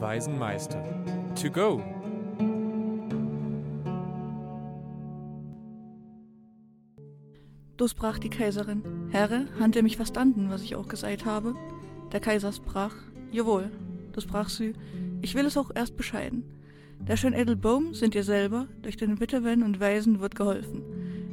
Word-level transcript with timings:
Weisen 0.00 0.38
Meister. 0.38 0.82
To 1.40 1.50
go. 1.50 1.82
So 7.78 7.88
sprach 7.88 8.18
die 8.18 8.30
Kaiserin. 8.30 8.82
Herre, 9.10 9.46
ihr 9.76 9.82
mich 9.82 9.96
verstanden, 9.96 10.50
was 10.50 10.62
ich 10.62 10.76
auch 10.76 10.88
gesagt 10.88 11.24
habe? 11.24 11.54
Der 12.12 12.20
Kaiser 12.20 12.52
sprach, 12.52 12.94
Jawohl. 13.30 13.70
Da 14.12 14.20
sprach 14.20 14.48
sie, 14.48 14.72
ich 15.20 15.34
will 15.34 15.44
es 15.44 15.56
auch 15.56 15.70
erst 15.74 15.96
bescheiden. 15.96 16.44
Der 17.00 17.16
schön 17.16 17.34
edel 17.34 17.56
Baum 17.56 17.92
sind 17.92 18.14
ihr 18.14 18.24
selber, 18.24 18.66
durch 18.82 18.96
den 18.96 19.20
Witwen 19.20 19.62
und 19.62 19.78
Waisen 19.78 20.20
wird 20.20 20.34
geholfen. 20.34 20.82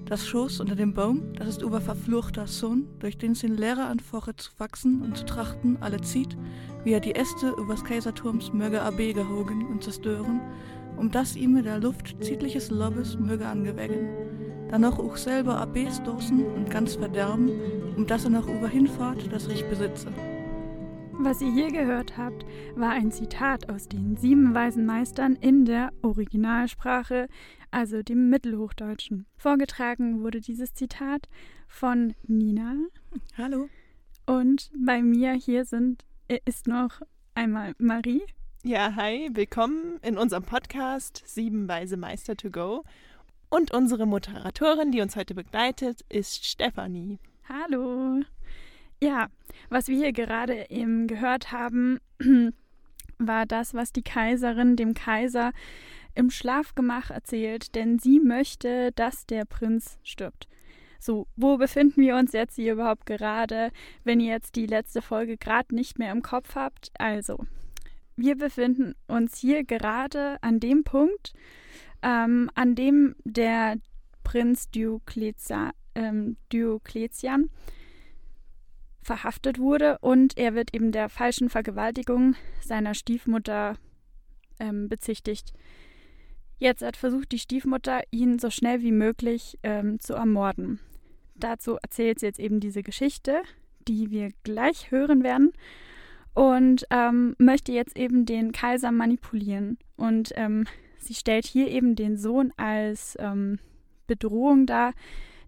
Das 0.05 0.27
Schoß 0.27 0.59
unter 0.59 0.75
dem 0.75 0.93
Baum, 0.93 1.33
das 1.33 1.47
ist 1.47 1.61
über 1.61 1.79
verfluchter 1.79 2.45
Sohn, 2.45 2.87
durch 2.99 3.17
den 3.17 3.35
sin 3.35 3.55
Lehrer 3.55 3.87
anfoche 3.87 4.35
zu 4.35 4.51
wachsen 4.57 5.01
und 5.01 5.17
zu 5.17 5.25
trachten, 5.25 5.77
alle 5.79 6.01
zieht, 6.01 6.37
wie 6.83 6.91
er 6.91 6.99
die 6.99 7.15
Äste 7.15 7.53
übers 7.57 7.83
Kaiserturms 7.85 8.51
möge 8.51 8.81
abege 8.81 9.27
hogen 9.27 9.65
und 9.67 9.83
zerstören, 9.83 10.41
um 10.97 11.09
das 11.09 11.35
ihm 11.37 11.61
der 11.63 11.79
Luft 11.79 12.15
zietliches 12.19 12.69
Lobbes 12.69 13.17
möge 13.17 13.47
angewägen. 13.47 14.09
Dann 14.69 14.81
noch 14.81 14.99
auch 14.99 15.15
selber 15.15 15.57
abes 15.57 15.97
stoßen 15.97 16.45
und 16.45 16.69
ganz 16.69 16.95
verderben, 16.95 17.51
um 17.95 18.05
dass 18.05 18.25
er 18.25 18.31
noch 18.31 18.47
über 18.47 18.67
Hinfahrt 18.67 19.31
das 19.31 19.47
Recht 19.47 19.69
besitze. 19.69 20.07
Was 21.19 21.41
ihr 21.41 21.51
hier 21.51 21.71
gehört 21.71 22.17
habt, 22.17 22.45
war 22.75 22.89
ein 22.89 23.11
Zitat 23.11 23.69
aus 23.69 23.87
den 23.87 24.17
sieben 24.17 24.53
weisen 24.53 24.85
Meistern 24.85 25.35
in 25.35 25.63
der 25.63 25.93
Originalsprache, 26.01 27.27
also 27.71 28.01
dem 28.01 28.29
Mittelhochdeutschen. 28.29 29.27
Vorgetragen 29.37 30.23
wurde 30.23 30.41
dieses 30.41 30.73
Zitat 30.73 31.29
von 31.67 32.15
Nina. 32.23 32.75
Hallo. 33.37 33.69
Und 34.25 34.71
bei 34.75 35.01
mir 35.01 35.33
hier 35.33 35.65
sind 35.65 36.03
ist 36.45 36.67
noch 36.67 37.01
einmal 37.35 37.73
Marie. 37.77 38.23
Ja, 38.63 38.95
hi, 38.95 39.29
willkommen 39.33 39.99
in 40.01 40.17
unserem 40.17 40.43
Podcast 40.43 41.21
Sieben 41.25 41.67
Weise 41.67 41.95
Meister 41.95 42.35
to 42.35 42.49
go. 42.49 42.83
Und 43.49 43.71
unsere 43.71 44.07
Moderatorin, 44.07 44.91
die 44.91 45.01
uns 45.01 45.15
heute 45.15 45.35
begleitet, 45.35 46.01
ist 46.09 46.43
Stefanie. 46.45 47.19
Hallo. 47.47 48.23
Ja, 49.03 49.27
was 49.69 49.89
wir 49.89 49.97
hier 49.97 50.13
gerade 50.13 50.69
eben 50.69 51.07
gehört 51.07 51.51
haben, 51.51 51.99
war 53.17 53.45
das, 53.45 53.73
was 53.73 53.91
die 53.91 54.01
Kaiserin 54.01 54.77
dem 54.77 54.93
Kaiser 54.93 55.51
im 56.15 56.29
Schlafgemach 56.29 57.09
erzählt, 57.09 57.75
denn 57.75 57.99
sie 57.99 58.21
möchte, 58.21 58.93
dass 58.93 59.25
der 59.25 59.43
Prinz 59.43 59.97
stirbt. 60.03 60.47
So, 60.99 61.27
wo 61.35 61.57
befinden 61.57 61.99
wir 62.01 62.15
uns 62.15 62.31
jetzt 62.31 62.55
hier 62.55 62.71
überhaupt 62.71 63.05
gerade, 63.05 63.71
wenn 64.05 64.21
ihr 64.21 64.31
jetzt 64.31 64.55
die 64.55 64.67
letzte 64.67 65.01
Folge 65.01 65.35
gerade 65.35 65.75
nicht 65.75 65.99
mehr 65.99 66.13
im 66.13 66.21
Kopf 66.21 66.55
habt? 66.55 66.93
Also, 66.97 67.45
wir 68.15 68.37
befinden 68.37 68.95
uns 69.07 69.37
hier 69.37 69.65
gerade 69.65 70.37
an 70.39 70.61
dem 70.61 70.85
Punkt, 70.85 71.33
ähm, 72.03 72.49
an 72.55 72.73
dem 72.75 73.17
der 73.25 73.75
Prinz 74.23 74.71
Diokletian, 74.71 75.73
ähm, 75.93 76.37
Diokletian 76.53 77.49
verhaftet 79.03 79.59
wurde 79.59 79.97
und 79.99 80.37
er 80.37 80.55
wird 80.55 80.73
eben 80.73 80.91
der 80.91 81.09
falschen 81.09 81.49
Vergewaltigung 81.49 82.35
seiner 82.61 82.93
Stiefmutter 82.93 83.75
ähm, 84.59 84.89
bezichtigt. 84.89 85.53
Jetzt 86.57 86.81
hat 86.81 86.97
versucht 86.97 87.31
die 87.31 87.39
Stiefmutter, 87.39 88.01
ihn 88.11 88.39
so 88.39 88.49
schnell 88.49 88.81
wie 88.81 88.91
möglich 88.91 89.59
ähm, 89.63 89.99
zu 89.99 90.13
ermorden. 90.13 90.79
Dazu 91.35 91.77
erzählt 91.81 92.19
sie 92.19 92.27
jetzt 92.27 92.39
eben 92.39 92.59
diese 92.59 92.83
Geschichte, 92.83 93.41
die 93.87 94.11
wir 94.11 94.31
gleich 94.43 94.91
hören 94.91 95.23
werden 95.23 95.51
und 96.33 96.85
ähm, 96.89 97.35
möchte 97.37 97.71
jetzt 97.71 97.97
eben 97.97 98.25
den 98.25 98.51
Kaiser 98.51 98.91
manipulieren. 98.91 99.77
Und 99.97 100.31
ähm, 100.35 100.65
sie 100.99 101.13
stellt 101.13 101.45
hier 101.45 101.67
eben 101.67 101.95
den 101.95 102.17
Sohn 102.17 102.53
als 102.57 103.17
ähm, 103.19 103.59
Bedrohung 104.07 104.65
dar, 104.65 104.93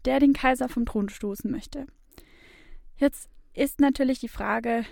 der 0.05 0.19
den 0.19 0.33
Kaiser 0.33 0.69
vom 0.69 0.85
Thron 0.85 1.09
stoßen 1.09 1.49
möchte. 1.49 1.88
Jetzt 2.97 3.29
ist 3.55 3.79
natürlich 3.79 4.19
die 4.19 4.27
Frage, 4.27 4.85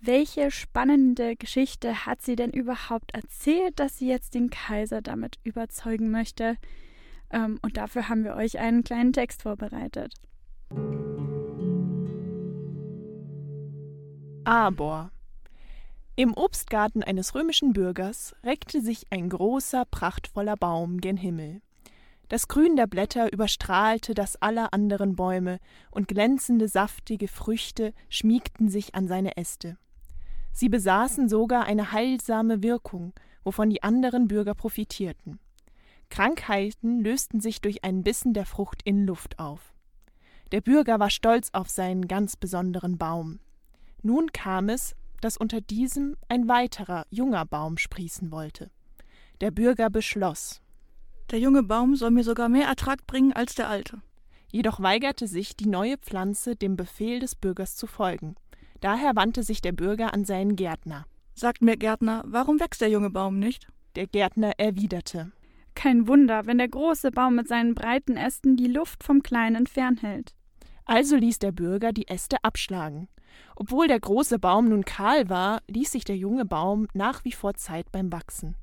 welche 0.00 0.50
spannende 0.50 1.34
Geschichte 1.36 2.04
hat 2.04 2.20
sie 2.20 2.36
denn 2.36 2.50
überhaupt 2.50 3.14
erzählt, 3.14 3.80
dass 3.80 3.98
sie 3.98 4.08
jetzt 4.08 4.34
den 4.34 4.50
Kaiser 4.50 5.00
damit 5.00 5.38
überzeugen 5.44 6.10
möchte? 6.10 6.56
Ähm, 7.30 7.58
und 7.62 7.78
dafür 7.78 8.08
haben 8.08 8.24
wir 8.24 8.36
euch 8.36 8.58
einen 8.58 8.84
kleinen 8.84 9.14
Text 9.14 9.42
vorbereitet. 9.42 10.12
Aber 14.44 15.10
im 16.16 16.34
Obstgarten 16.34 17.02
eines 17.02 17.34
römischen 17.34 17.72
Bürgers 17.72 18.36
reckte 18.44 18.82
sich 18.82 19.06
ein 19.10 19.30
großer, 19.30 19.84
prachtvoller 19.86 20.56
Baum 20.56 21.00
gen 21.00 21.16
Himmel. 21.16 21.62
Das 22.28 22.48
Grün 22.48 22.76
der 22.76 22.86
Blätter 22.86 23.32
überstrahlte 23.32 24.14
das 24.14 24.40
aller 24.40 24.72
anderen 24.72 25.14
Bäume, 25.14 25.58
und 25.90 26.08
glänzende, 26.08 26.68
saftige 26.68 27.28
Früchte 27.28 27.92
schmiegten 28.08 28.68
sich 28.68 28.94
an 28.94 29.06
seine 29.08 29.36
Äste. 29.36 29.76
Sie 30.52 30.68
besaßen 30.68 31.28
sogar 31.28 31.64
eine 31.64 31.92
heilsame 31.92 32.62
Wirkung, 32.62 33.12
wovon 33.42 33.70
die 33.70 33.82
anderen 33.82 34.28
Bürger 34.28 34.54
profitierten. 34.54 35.38
Krankheiten 36.08 37.00
lösten 37.00 37.40
sich 37.40 37.60
durch 37.60 37.84
einen 37.84 38.04
Bissen 38.04 38.34
der 38.34 38.46
Frucht 38.46 38.82
in 38.84 39.04
Luft 39.04 39.38
auf. 39.38 39.74
Der 40.52 40.60
Bürger 40.60 41.00
war 41.00 41.10
stolz 41.10 41.50
auf 41.52 41.68
seinen 41.68 42.06
ganz 42.06 42.36
besonderen 42.36 42.98
Baum. 42.98 43.40
Nun 44.02 44.30
kam 44.32 44.68
es, 44.68 44.94
dass 45.20 45.36
unter 45.36 45.60
diesem 45.60 46.16
ein 46.28 46.48
weiterer, 46.48 47.06
junger 47.10 47.44
Baum 47.46 47.78
sprießen 47.78 48.30
wollte. 48.30 48.70
Der 49.40 49.50
Bürger 49.50 49.90
beschloss, 49.90 50.60
der 51.30 51.38
junge 51.38 51.62
Baum 51.62 51.96
soll 51.96 52.10
mir 52.10 52.24
sogar 52.24 52.48
mehr 52.48 52.66
Ertrag 52.66 53.06
bringen 53.06 53.32
als 53.32 53.54
der 53.54 53.68
alte. 53.68 54.00
Jedoch 54.50 54.80
weigerte 54.80 55.26
sich 55.26 55.56
die 55.56 55.66
neue 55.66 55.98
Pflanze 55.98 56.54
dem 56.54 56.76
Befehl 56.76 57.18
des 57.18 57.34
Bürgers 57.34 57.76
zu 57.76 57.86
folgen. 57.86 58.36
Daher 58.80 59.16
wandte 59.16 59.42
sich 59.42 59.60
der 59.60 59.72
Bürger 59.72 60.14
an 60.14 60.24
seinen 60.24 60.56
Gärtner. 60.56 61.06
Sagt 61.34 61.62
mir, 61.62 61.76
Gärtner, 61.76 62.22
warum 62.26 62.60
wächst 62.60 62.80
der 62.80 62.90
junge 62.90 63.10
Baum 63.10 63.38
nicht? 63.38 63.66
Der 63.96 64.06
Gärtner 64.06 64.52
erwiderte. 64.58 65.32
Kein 65.74 66.06
Wunder, 66.06 66.46
wenn 66.46 66.58
der 66.58 66.68
große 66.68 67.10
Baum 67.10 67.34
mit 67.34 67.48
seinen 67.48 67.74
breiten 67.74 68.16
Ästen 68.16 68.56
die 68.56 68.68
Luft 68.68 69.02
vom 69.02 69.22
kleinen 69.22 69.66
fernhält. 69.66 70.34
Also 70.84 71.16
ließ 71.16 71.38
der 71.38 71.52
Bürger 71.52 71.92
die 71.92 72.08
Äste 72.08 72.36
abschlagen. 72.42 73.08
Obwohl 73.56 73.88
der 73.88 73.98
große 73.98 74.38
Baum 74.38 74.68
nun 74.68 74.84
kahl 74.84 75.28
war, 75.28 75.62
ließ 75.68 75.92
sich 75.92 76.04
der 76.04 76.16
junge 76.16 76.44
Baum 76.44 76.86
nach 76.94 77.24
wie 77.24 77.32
vor 77.32 77.54
Zeit 77.54 77.90
beim 77.90 78.12
Wachsen. 78.12 78.54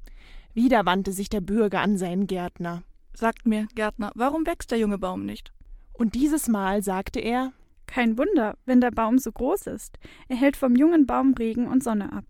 Wieder 0.53 0.85
wandte 0.85 1.11
sich 1.13 1.29
der 1.29 1.41
Bürger 1.41 1.79
an 1.81 1.97
seinen 1.97 2.27
Gärtner. 2.27 2.83
Sagt 3.13 3.45
mir, 3.45 3.67
Gärtner, 3.75 4.11
warum 4.15 4.45
wächst 4.45 4.71
der 4.71 4.79
junge 4.79 4.97
Baum 4.97 5.25
nicht? 5.25 5.53
Und 5.93 6.15
dieses 6.15 6.47
Mal 6.47 6.83
sagte 6.83 7.19
er 7.19 7.53
Kein 7.87 8.17
Wunder, 8.17 8.57
wenn 8.65 8.81
der 8.81 8.91
Baum 8.91 9.17
so 9.17 9.31
groß 9.31 9.67
ist. 9.67 9.97
Er 10.27 10.35
hält 10.35 10.57
vom 10.57 10.75
jungen 10.75 11.05
Baum 11.05 11.33
Regen 11.33 11.67
und 11.67 11.83
Sonne 11.83 12.11
ab. 12.11 12.25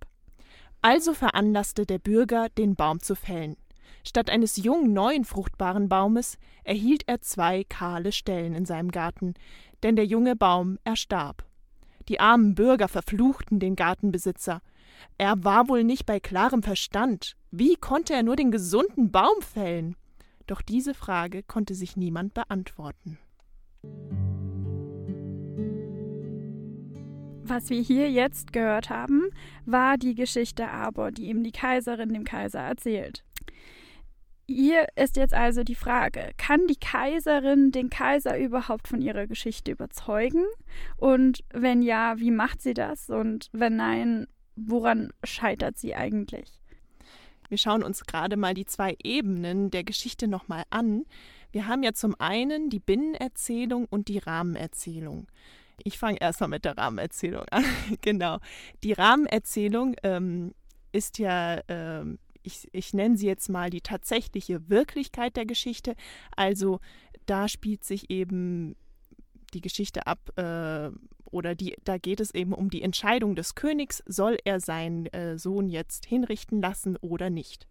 Also 0.81 1.13
veranlasste 1.13 1.85
der 1.85 1.99
Bürger, 1.99 2.49
den 2.49 2.75
Baum 2.75 2.99
zu 2.99 3.15
fällen. 3.15 3.55
Statt 4.03 4.29
eines 4.29 4.57
jungen, 4.57 4.93
neuen, 4.93 5.25
fruchtbaren 5.25 5.87
Baumes 5.89 6.37
erhielt 6.63 7.03
er 7.07 7.21
zwei 7.21 7.63
kahle 7.63 8.11
Stellen 8.11 8.55
in 8.55 8.65
seinem 8.65 8.89
Garten, 8.89 9.35
denn 9.83 9.95
der 9.95 10.05
junge 10.05 10.35
Baum 10.35 10.79
erstarb. 10.83 11.45
Die 12.07 12.19
armen 12.19 12.55
Bürger 12.55 12.87
verfluchten 12.87 13.59
den 13.59 13.75
Gartenbesitzer. 13.75 14.61
Er 15.17 15.43
war 15.43 15.69
wohl 15.69 15.83
nicht 15.83 16.05
bei 16.05 16.19
klarem 16.19 16.63
Verstand. 16.63 17.35
Wie 17.53 17.75
konnte 17.75 18.13
er 18.13 18.23
nur 18.23 18.37
den 18.37 18.49
gesunden 18.49 19.11
Baum 19.11 19.41
fällen? 19.41 19.97
Doch 20.47 20.61
diese 20.61 20.93
Frage 20.93 21.43
konnte 21.43 21.75
sich 21.75 21.97
niemand 21.97 22.33
beantworten. 22.33 23.17
Was 27.43 27.69
wir 27.69 27.81
hier 27.81 28.09
jetzt 28.09 28.53
gehört 28.53 28.89
haben, 28.89 29.31
war 29.65 29.97
die 29.97 30.15
Geschichte 30.15 30.69
Aber, 30.69 31.11
die 31.11 31.25
ihm 31.25 31.43
die 31.43 31.51
Kaiserin 31.51 32.13
dem 32.13 32.23
Kaiser 32.23 32.61
erzählt. 32.61 33.25
Hier 34.47 34.87
ist 34.95 35.17
jetzt 35.17 35.33
also 35.33 35.65
die 35.65 35.75
Frage, 35.75 36.31
kann 36.37 36.67
die 36.67 36.79
Kaiserin 36.79 37.71
den 37.71 37.89
Kaiser 37.89 38.37
überhaupt 38.39 38.87
von 38.87 39.01
ihrer 39.01 39.27
Geschichte 39.27 39.71
überzeugen? 39.71 40.45
Und 40.95 41.43
wenn 41.51 41.81
ja, 41.81 42.17
wie 42.17 42.31
macht 42.31 42.61
sie 42.61 42.73
das? 42.73 43.09
Und 43.09 43.49
wenn 43.51 43.75
nein, 43.75 44.27
woran 44.55 45.11
scheitert 45.25 45.77
sie 45.77 45.95
eigentlich? 45.95 46.60
Wir 47.51 47.57
schauen 47.57 47.83
uns 47.83 48.05
gerade 48.05 48.37
mal 48.37 48.53
die 48.53 48.63
zwei 48.63 48.95
Ebenen 49.03 49.71
der 49.71 49.83
Geschichte 49.83 50.29
nochmal 50.29 50.63
an. 50.69 51.03
Wir 51.51 51.67
haben 51.67 51.83
ja 51.83 51.91
zum 51.91 52.15
einen 52.17 52.69
die 52.69 52.79
Binnenerzählung 52.79 53.87
und 53.89 54.07
die 54.07 54.19
Rahmenerzählung. 54.19 55.27
Ich 55.83 55.99
fange 55.99 56.21
erstmal 56.21 56.47
mit 56.47 56.63
der 56.63 56.77
Rahmenerzählung 56.77 57.43
an. 57.51 57.65
genau. 58.01 58.39
Die 58.85 58.93
Rahmenerzählung 58.93 59.95
ähm, 60.01 60.53
ist 60.93 61.19
ja, 61.19 61.59
ähm, 61.67 62.19
ich, 62.41 62.69
ich 62.71 62.93
nenne 62.93 63.17
sie 63.17 63.27
jetzt 63.27 63.49
mal 63.49 63.69
die 63.69 63.81
tatsächliche 63.81 64.69
Wirklichkeit 64.69 65.35
der 65.35 65.45
Geschichte. 65.45 65.95
Also 66.37 66.79
da 67.25 67.49
spielt 67.49 67.83
sich 67.83 68.09
eben 68.09 68.77
die 69.53 69.59
Geschichte 69.59 70.07
ab, 70.07 70.19
äh, 70.37 70.89
oder 71.31 71.55
die, 71.55 71.75
da 71.83 71.97
geht 71.97 72.19
es 72.19 72.33
eben 72.33 72.53
um 72.53 72.69
die 72.69 72.81
Entscheidung 72.81 73.35
des 73.35 73.55
Königs, 73.55 74.03
soll 74.05 74.37
er 74.43 74.59
seinen 74.59 75.07
äh, 75.07 75.37
Sohn 75.37 75.69
jetzt 75.69 76.05
hinrichten 76.05 76.61
lassen 76.61 76.97
oder 76.97 77.29
nicht. 77.29 77.67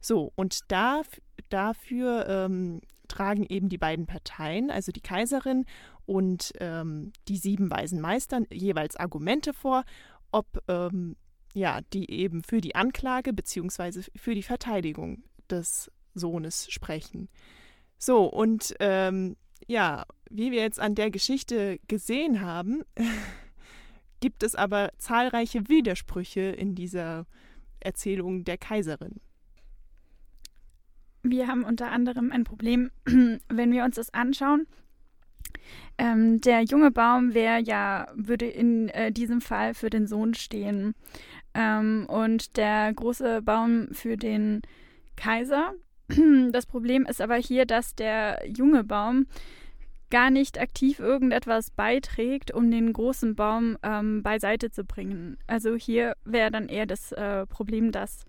So, 0.00 0.32
und 0.36 0.70
da, 0.70 1.02
dafür 1.48 2.26
ähm, 2.28 2.80
tragen 3.08 3.44
eben 3.48 3.68
die 3.68 3.78
beiden 3.78 4.06
Parteien, 4.06 4.70
also 4.70 4.92
die 4.92 5.00
Kaiserin 5.00 5.64
und 6.06 6.52
ähm, 6.60 7.12
die 7.26 7.36
sieben 7.36 7.70
weisen 7.70 8.00
Meister, 8.00 8.42
jeweils 8.52 8.96
Argumente 8.96 9.52
vor, 9.52 9.84
ob 10.30 10.62
ähm, 10.68 11.16
ja, 11.54 11.80
die 11.92 12.10
eben 12.10 12.42
für 12.42 12.60
die 12.60 12.74
Anklage 12.74 13.32
bzw. 13.32 14.02
für 14.14 14.34
die 14.34 14.42
Verteidigung 14.42 15.24
des 15.50 15.90
Sohnes 16.14 16.70
sprechen. 16.70 17.28
So, 17.96 18.26
und 18.26 18.74
ähm, 18.80 19.36
ja, 19.68 20.04
wie 20.30 20.50
wir 20.50 20.62
jetzt 20.62 20.80
an 20.80 20.94
der 20.94 21.10
Geschichte 21.10 21.78
gesehen 21.86 22.40
haben, 22.40 22.82
gibt 24.20 24.42
es 24.42 24.54
aber 24.54 24.90
zahlreiche 24.98 25.68
Widersprüche 25.68 26.40
in 26.40 26.74
dieser 26.74 27.26
Erzählung 27.78 28.44
der 28.44 28.58
Kaiserin. 28.58 29.20
Wir 31.22 31.46
haben 31.46 31.64
unter 31.64 31.90
anderem 31.90 32.32
ein 32.32 32.44
Problem, 32.44 32.90
wenn 33.04 33.72
wir 33.72 33.84
uns 33.84 33.96
das 33.96 34.12
anschauen. 34.12 34.66
Ähm, 35.98 36.40
der 36.40 36.62
junge 36.62 36.90
Baum 36.90 37.34
wäre 37.34 37.60
ja, 37.60 38.08
würde 38.14 38.46
in 38.46 38.88
äh, 38.88 39.12
diesem 39.12 39.40
Fall 39.40 39.74
für 39.74 39.90
den 39.90 40.06
Sohn 40.06 40.34
stehen. 40.34 40.94
Ähm, 41.54 42.06
und 42.08 42.56
der 42.56 42.92
große 42.92 43.42
Baum 43.42 43.88
für 43.92 44.16
den 44.16 44.62
Kaiser. 45.16 45.74
Das 46.52 46.66
Problem 46.66 47.04
ist 47.06 47.20
aber 47.20 47.36
hier, 47.36 47.66
dass 47.66 47.94
der 47.94 48.42
junge 48.46 48.84
Baum 48.84 49.26
gar 50.10 50.30
nicht 50.30 50.58
aktiv 50.58 50.98
irgendetwas 51.00 51.70
beiträgt, 51.70 52.52
um 52.52 52.70
den 52.70 52.92
großen 52.92 53.34
Baum 53.34 53.76
ähm, 53.82 54.22
beiseite 54.22 54.70
zu 54.70 54.84
bringen. 54.84 55.36
Also 55.46 55.74
hier 55.74 56.14
wäre 56.24 56.50
dann 56.50 56.68
eher 56.68 56.86
das 56.86 57.12
äh, 57.12 57.46
Problem, 57.46 57.92
dass 57.92 58.24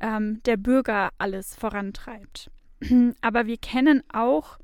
ähm, 0.00 0.40
der 0.44 0.56
Bürger 0.56 1.10
alles 1.18 1.56
vorantreibt. 1.56 2.50
Aber 3.20 3.46
wir 3.46 3.56
kennen 3.56 4.02
auch 4.12 4.58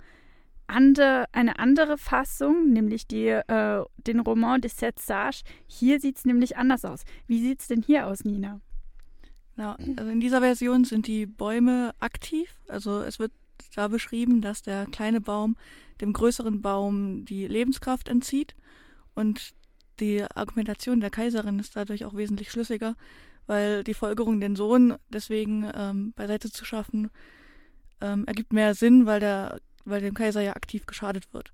ande, 0.69 1.25
eine 1.33 1.59
andere 1.59 1.99
Fassung, 1.99 2.73
nämlich 2.73 3.07
die, 3.07 3.29
äh, 3.29 3.85
den 4.07 4.21
Roman 4.21 4.61
de 4.61 4.71
Sept 4.71 5.01
Sages. 5.01 5.43
Hier 5.67 5.99
sieht 5.99 6.19
es 6.19 6.25
nämlich 6.25 6.57
anders 6.57 6.85
aus. 6.85 7.05
Wie 7.27 7.41
sieht 7.41 7.61
es 7.61 7.69
denn 7.69 7.83
hier 7.83 8.07
aus, 8.07 8.25
Nina? 8.25 8.61
Ja, 9.59 9.77
also 9.97 10.11
in 10.11 10.21
dieser 10.21 10.41
Version 10.41 10.85
sind 10.85 11.09
die 11.09 11.27
Bäume 11.27 11.93
aktiv. 11.99 12.55
Also 12.69 13.03
es 13.03 13.19
wird 13.19 13.33
da 13.75 13.89
beschrieben, 13.89 14.41
dass 14.41 14.63
der 14.63 14.87
kleine 14.87 15.21
Baum 15.21 15.57
dem 16.01 16.13
größeren 16.13 16.63
Baum 16.63 17.25
die 17.25 17.49
Lebenskraft 17.49 18.09
entzieht. 18.09 18.55
Und 19.15 19.53
die 19.99 20.23
Argumentation 20.23 21.01
der 21.01 21.11
Kaiserin 21.11 21.59
ist 21.59 21.75
dadurch 21.75 22.05
auch 22.05 22.15
wesentlich 22.15 22.53
schlüssiger, 22.53 22.95
weil 23.49 23.83
die 23.83 23.95
Folgerung, 23.95 24.41
den 24.41 24.55
Sohn 24.55 24.95
deswegen 25.09 25.69
ähm, 25.75 26.13
beiseite 26.13 26.53
zu 26.53 26.65
schaffen, 26.65 27.11
ähm, 28.01 28.25
ergibt 28.27 28.53
mehr 28.53 28.77
Sinn, 28.77 29.07
weil, 29.07 29.19
der, 29.19 29.61
weil 29.85 30.01
dem 30.01 30.15
Kaiser 30.15 30.41
ja 30.41 30.55
aktiv 30.55 30.87
geschadet 30.87 31.35
wird. 31.35 31.53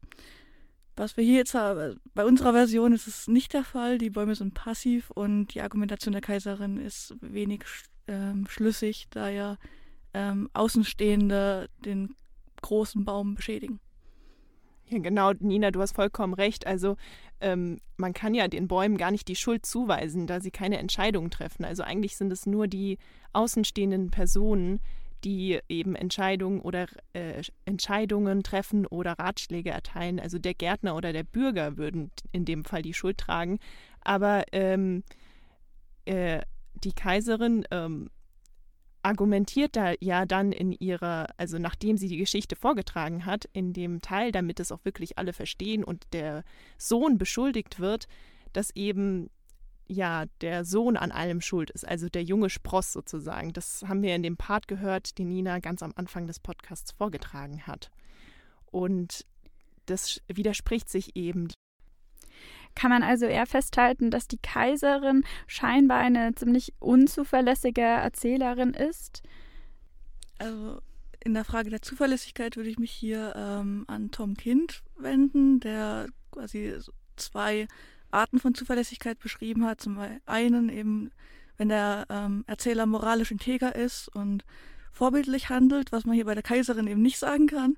Was 0.94 1.16
wir 1.16 1.24
hier 1.24 1.38
jetzt 1.38 1.54
haben, 1.54 1.98
bei 2.12 2.26
unserer 2.26 2.52
Version 2.52 2.92
ist 2.92 3.08
es 3.08 3.28
nicht 3.28 3.54
der 3.54 3.64
Fall. 3.64 3.96
Die 3.96 4.10
Bäume 4.10 4.34
sind 4.34 4.52
passiv 4.52 5.10
und 5.10 5.54
die 5.54 5.62
Argumentation 5.62 6.12
der 6.12 6.20
Kaiserin 6.20 6.76
ist 6.76 7.14
wenig 7.20 7.64
ähm, 8.06 8.46
schlüssig, 8.48 9.06
da 9.10 9.28
ja 9.28 9.56
ähm, 10.12 10.48
Außenstehende 10.52 11.68
den 11.84 12.14
großen 12.62 13.04
Baum 13.04 13.34
beschädigen. 13.34 13.80
Ja, 14.88 14.98
genau, 14.98 15.32
Nina, 15.38 15.70
du 15.70 15.80
hast 15.80 15.94
vollkommen 15.94 16.34
recht. 16.34 16.66
Also 16.66 16.96
ähm, 17.40 17.78
man 17.96 18.12
kann 18.12 18.34
ja 18.34 18.48
den 18.48 18.68
Bäumen 18.68 18.96
gar 18.96 19.10
nicht 19.10 19.28
die 19.28 19.36
Schuld 19.36 19.66
zuweisen, 19.66 20.26
da 20.26 20.40
sie 20.40 20.50
keine 20.50 20.78
Entscheidungen 20.78 21.30
treffen. 21.30 21.64
Also 21.64 21.82
eigentlich 21.82 22.16
sind 22.16 22.32
es 22.32 22.46
nur 22.46 22.68
die 22.68 22.98
außenstehenden 23.32 24.10
Personen, 24.10 24.80
die 25.24 25.58
eben 25.68 25.94
Entscheidungen 25.94 26.60
oder 26.60 26.86
äh, 27.14 27.42
Entscheidungen 27.64 28.42
treffen 28.42 28.86
oder 28.86 29.12
Ratschläge 29.12 29.70
erteilen. 29.70 30.20
Also 30.20 30.38
der 30.38 30.52
Gärtner 30.52 30.96
oder 30.96 31.14
der 31.14 31.24
Bürger 31.24 31.78
würden 31.78 32.10
in 32.32 32.44
dem 32.44 32.64
Fall 32.64 32.82
die 32.82 32.94
Schuld 32.94 33.16
tragen. 33.16 33.58
Aber 34.02 34.44
ähm, 34.52 35.02
äh, 36.04 36.42
die 36.74 36.92
Kaiserin 36.92 37.64
ähm, 37.70 38.10
argumentiert 39.02 39.76
da 39.76 39.92
ja 40.00 40.24
dann 40.24 40.50
in 40.50 40.72
ihrer, 40.72 41.26
also 41.36 41.58
nachdem 41.58 41.96
sie 41.96 42.08
die 42.08 42.16
Geschichte 42.16 42.56
vorgetragen 42.56 43.26
hat, 43.26 43.44
in 43.52 43.72
dem 43.72 44.00
Teil, 44.00 44.32
damit 44.32 44.60
es 44.60 44.72
auch 44.72 44.84
wirklich 44.84 45.18
alle 45.18 45.32
verstehen 45.32 45.84
und 45.84 46.04
der 46.12 46.42
Sohn 46.78 47.18
beschuldigt 47.18 47.78
wird, 47.78 48.06
dass 48.52 48.74
eben 48.74 49.28
ja 49.86 50.24
der 50.40 50.64
Sohn 50.64 50.96
an 50.96 51.12
allem 51.12 51.42
schuld 51.42 51.70
ist, 51.70 51.86
also 51.86 52.08
der 52.08 52.22
junge 52.22 52.48
Spross 52.48 52.92
sozusagen. 52.92 53.52
Das 53.52 53.84
haben 53.86 54.02
wir 54.02 54.14
in 54.14 54.22
dem 54.22 54.38
Part 54.38 54.68
gehört, 54.68 55.18
den 55.18 55.28
Nina 55.28 55.58
ganz 55.58 55.82
am 55.82 55.92
Anfang 55.96 56.26
des 56.26 56.40
Podcasts 56.40 56.92
vorgetragen 56.92 57.66
hat. 57.66 57.90
Und 58.70 59.26
das 59.84 60.22
widerspricht 60.28 60.88
sich 60.88 61.14
eben 61.14 61.48
kann 62.74 62.90
man 62.90 63.02
also 63.02 63.26
eher 63.26 63.46
festhalten, 63.46 64.10
dass 64.10 64.28
die 64.28 64.38
Kaiserin 64.38 65.24
scheinbar 65.46 65.98
eine 65.98 66.34
ziemlich 66.34 66.74
unzuverlässige 66.78 67.82
Erzählerin 67.82 68.74
ist. 68.74 69.22
Also 70.38 70.80
in 71.24 71.34
der 71.34 71.44
Frage 71.44 71.70
der 71.70 71.82
Zuverlässigkeit 71.82 72.56
würde 72.56 72.68
ich 72.68 72.78
mich 72.78 72.90
hier 72.90 73.32
ähm, 73.36 73.84
an 73.86 74.10
Tom 74.10 74.36
Kind 74.36 74.82
wenden, 74.96 75.60
der 75.60 76.08
quasi 76.30 76.74
zwei 77.16 77.66
Arten 78.10 78.38
von 78.38 78.54
Zuverlässigkeit 78.54 79.18
beschrieben 79.18 79.64
hat. 79.64 79.80
Zum 79.80 79.98
einen 80.26 80.68
eben, 80.68 81.10
wenn 81.56 81.68
der 81.68 82.06
ähm, 82.10 82.44
Erzähler 82.46 82.86
moralisch 82.86 83.30
integer 83.30 83.74
ist 83.74 84.08
und 84.08 84.44
vorbildlich 84.92 85.48
handelt, 85.48 85.92
was 85.92 86.04
man 86.04 86.14
hier 86.14 86.26
bei 86.26 86.34
der 86.34 86.42
Kaiserin 86.42 86.86
eben 86.86 87.02
nicht 87.02 87.18
sagen 87.18 87.46
kann. 87.46 87.76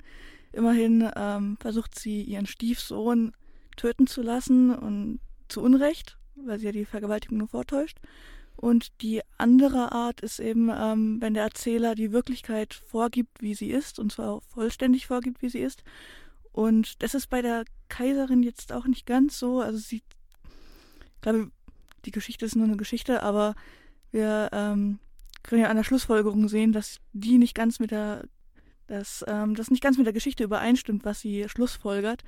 Immerhin 0.53 1.09
ähm, 1.17 1.57
versucht 1.61 1.99
sie 1.99 2.23
ihren 2.23 2.47
Stiefsohn 2.47 3.33
töten 3.77 4.07
zu 4.07 4.23
lassen 4.23 4.75
und 4.75 5.21
zu 5.49 5.63
Unrecht, 5.63 6.19
weil 6.35 6.59
sie 6.59 6.67
ja 6.67 6.73
die 6.73 6.85
Vergewaltigung 6.85 7.39
nur 7.39 7.49
vortäuscht. 7.49 7.99
Und 8.57 9.03
die 9.03 9.21
andere 9.37 9.93
Art 9.93 10.23
ist 10.23 10.41
eben, 10.41 10.71
ähm, 10.75 11.21
wenn 11.21 11.35
der 11.35 11.45
Erzähler 11.45 11.95
die 11.95 12.13
Wirklichkeit 12.13 12.73
vorgibt, 12.73 13.43
wie 13.43 13.55
sie 13.55 13.71
ist, 13.71 13.99
und 13.99 14.13
zwar 14.13 14.41
vollständig 14.41 15.07
vorgibt, 15.07 15.43
wie 15.43 15.51
sie 15.51 15.59
ist. 15.61 15.83
Und 16.53 17.03
das 17.03 17.15
ist 17.15 17.29
bei 17.29 17.43
der 17.43 17.65
Kaiserin 17.89 18.43
jetzt 18.43 18.73
auch 18.73 18.87
nicht 18.87 19.05
ganz 19.05 19.39
so. 19.39 19.61
Also 19.61 19.79
sie, 19.79 19.97
ich 19.97 21.21
glaube, 21.21 21.51
die 22.07 22.13
Geschichte 22.13 22.47
ist 22.47 22.57
nur 22.57 22.65
eine 22.65 22.79
Geschichte, 22.79 23.23
aber 23.23 23.55
wir 24.11 24.49
ähm, 24.53 25.01
können 25.43 25.63
ja 25.63 25.69
an 25.69 25.77
der 25.77 25.85
Schlussfolgerung 25.85 26.49
sehen, 26.49 26.73
dass 26.73 27.01
die 27.13 27.37
nicht 27.37 27.55
ganz 27.55 27.79
mit 27.79 27.91
der, 27.91 28.27
dass 28.87 29.23
ähm, 29.29 29.55
das 29.55 29.71
nicht 29.71 29.83
ganz 29.83 29.99
mit 29.99 30.07
der 30.07 30.15
Geschichte 30.15 30.45
übereinstimmt, 30.45 31.05
was 31.05 31.21
sie 31.21 31.47
schlussfolgert. 31.49 32.25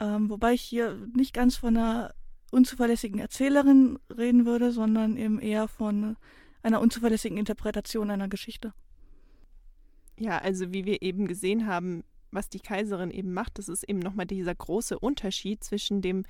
Ähm, 0.00 0.28
wobei 0.30 0.54
ich 0.54 0.62
hier 0.62 0.96
nicht 1.14 1.32
ganz 1.32 1.56
von 1.56 1.76
einer 1.76 2.14
unzuverlässigen 2.50 3.20
Erzählerin 3.20 3.98
reden 4.16 4.46
würde, 4.46 4.72
sondern 4.72 5.16
eben 5.16 5.40
eher 5.40 5.68
von 5.68 6.16
einer 6.62 6.80
unzuverlässigen 6.80 7.38
Interpretation 7.38 8.10
einer 8.10 8.28
Geschichte. 8.28 8.72
Ja, 10.18 10.38
also 10.38 10.72
wie 10.72 10.84
wir 10.84 11.02
eben 11.02 11.26
gesehen 11.26 11.66
haben, 11.66 12.04
was 12.30 12.48
die 12.48 12.60
Kaiserin 12.60 13.10
eben 13.10 13.32
macht, 13.32 13.58
das 13.58 13.68
ist 13.68 13.88
eben 13.88 13.98
nochmal 13.98 14.26
dieser 14.26 14.54
große 14.54 14.98
Unterschied 14.98 15.62
zwischen 15.62 16.02
dem 16.02 16.24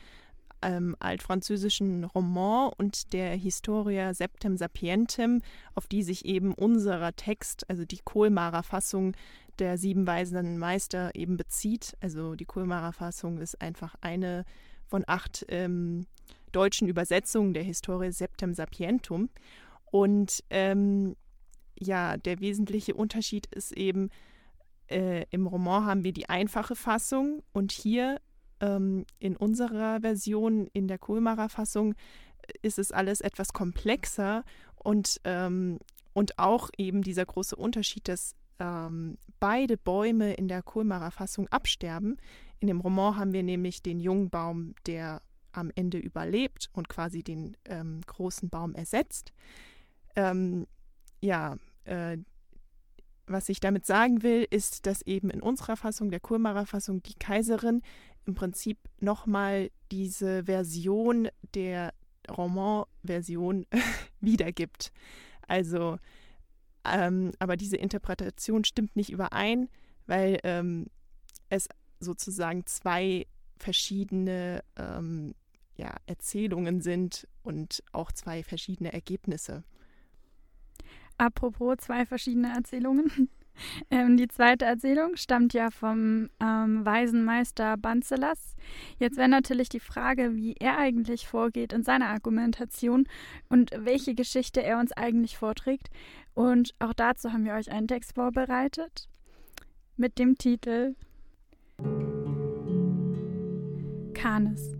ähm, 0.64 0.96
altfranzösischen 0.98 2.04
Roman 2.04 2.72
und 2.78 3.12
der 3.12 3.36
Historia 3.36 4.14
Septem 4.14 4.56
Sapientem, 4.56 5.42
auf 5.74 5.86
die 5.86 6.02
sich 6.02 6.24
eben 6.24 6.54
unserer 6.54 7.14
Text, 7.14 7.68
also 7.68 7.84
die 7.84 8.00
Kohlmarer 8.04 8.62
Fassung, 8.62 9.14
der 9.58 9.78
sieben 9.78 10.06
weisen 10.06 10.58
Meister 10.58 11.14
eben 11.14 11.36
bezieht. 11.36 11.96
Also 12.00 12.34
die 12.34 12.44
Kulmarer 12.44 12.92
Fassung 12.92 13.38
ist 13.38 13.60
einfach 13.60 13.94
eine 14.00 14.44
von 14.86 15.04
acht 15.06 15.44
ähm, 15.48 16.06
deutschen 16.52 16.88
Übersetzungen 16.88 17.54
der 17.54 17.62
Historie 17.62 18.12
Septem 18.12 18.54
Sapientum. 18.54 19.30
Und 19.90 20.42
ähm, 20.50 21.16
ja, 21.78 22.16
der 22.16 22.40
wesentliche 22.40 22.94
Unterschied 22.94 23.46
ist 23.46 23.72
eben, 23.72 24.10
äh, 24.88 25.24
im 25.30 25.46
Roman 25.46 25.86
haben 25.86 26.04
wir 26.04 26.12
die 26.12 26.28
einfache 26.28 26.76
Fassung 26.76 27.42
und 27.52 27.72
hier 27.72 28.20
ähm, 28.60 29.04
in 29.18 29.36
unserer 29.36 30.00
Version, 30.00 30.68
in 30.72 30.88
der 30.88 30.98
Kulmarer 30.98 31.48
Fassung, 31.48 31.94
ist 32.62 32.78
es 32.78 32.92
alles 32.92 33.20
etwas 33.20 33.52
komplexer 33.52 34.44
und, 34.74 35.20
ähm, 35.24 35.78
und 36.12 36.38
auch 36.38 36.70
eben 36.76 37.02
dieser 37.02 37.24
große 37.24 37.56
Unterschied, 37.56 38.08
dass 38.08 38.34
ähm, 38.58 39.18
beide 39.40 39.76
Bäume 39.76 40.34
in 40.34 40.48
der 40.48 40.62
Kohlmarer 40.62 41.10
Fassung 41.10 41.48
absterben. 41.48 42.16
In 42.60 42.68
dem 42.68 42.80
Roman 42.80 43.16
haben 43.16 43.32
wir 43.32 43.42
nämlich 43.42 43.82
den 43.82 44.00
jungen 44.00 44.30
Baum, 44.30 44.74
der 44.86 45.22
am 45.52 45.70
Ende 45.74 45.98
überlebt 45.98 46.70
und 46.72 46.88
quasi 46.88 47.22
den 47.22 47.56
ähm, 47.64 48.00
großen 48.06 48.48
Baum 48.48 48.74
ersetzt. 48.74 49.32
Ähm, 50.16 50.66
ja, 51.20 51.56
äh, 51.84 52.18
was 53.26 53.48
ich 53.48 53.60
damit 53.60 53.86
sagen 53.86 54.22
will, 54.22 54.46
ist, 54.50 54.86
dass 54.86 55.02
eben 55.02 55.30
in 55.30 55.40
unserer 55.40 55.76
Fassung, 55.76 56.10
der 56.10 56.20
Kohlmarer 56.20 56.66
Fassung, 56.66 57.02
die 57.02 57.14
Kaiserin 57.14 57.82
im 58.26 58.34
Prinzip 58.34 58.78
nochmal 59.00 59.70
diese 59.90 60.44
Version 60.44 61.28
der 61.54 61.92
Roman-Version 62.30 63.66
wiedergibt. 64.20 64.92
Also, 65.46 65.98
ähm, 66.84 67.32
aber 67.38 67.56
diese 67.56 67.76
Interpretation 67.76 68.64
stimmt 68.64 68.96
nicht 68.96 69.10
überein, 69.10 69.68
weil 70.06 70.38
ähm, 70.42 70.86
es 71.48 71.68
sozusagen 72.00 72.66
zwei 72.66 73.26
verschiedene 73.58 74.62
ähm, 74.76 75.34
ja, 75.76 75.94
Erzählungen 76.06 76.80
sind 76.80 77.26
und 77.42 77.82
auch 77.92 78.12
zwei 78.12 78.42
verschiedene 78.42 78.92
Ergebnisse. 78.92 79.64
Apropos 81.18 81.76
zwei 81.78 82.06
verschiedene 82.06 82.52
Erzählungen. 82.54 83.28
Ähm, 83.90 84.16
die 84.16 84.28
zweite 84.28 84.64
Erzählung 84.64 85.16
stammt 85.16 85.54
ja 85.54 85.70
vom 85.70 86.30
ähm, 86.40 86.84
weisen 86.84 87.24
Meister 87.24 87.76
Banzelas. 87.76 88.56
Jetzt 88.98 89.16
wäre 89.16 89.28
natürlich 89.28 89.68
die 89.68 89.80
Frage, 89.80 90.34
wie 90.34 90.54
er 90.54 90.78
eigentlich 90.78 91.26
vorgeht 91.26 91.72
in 91.72 91.82
seiner 91.82 92.08
Argumentation 92.08 93.06
und 93.48 93.70
welche 93.76 94.14
Geschichte 94.14 94.62
er 94.62 94.78
uns 94.78 94.92
eigentlich 94.92 95.36
vorträgt. 95.38 95.88
Und 96.34 96.74
auch 96.78 96.94
dazu 96.94 97.32
haben 97.32 97.44
wir 97.44 97.54
euch 97.54 97.70
einen 97.70 97.88
Text 97.88 98.14
vorbereitet 98.14 99.08
mit 99.96 100.18
dem 100.18 100.36
Titel 100.36 100.96
Kanes. 104.14 104.72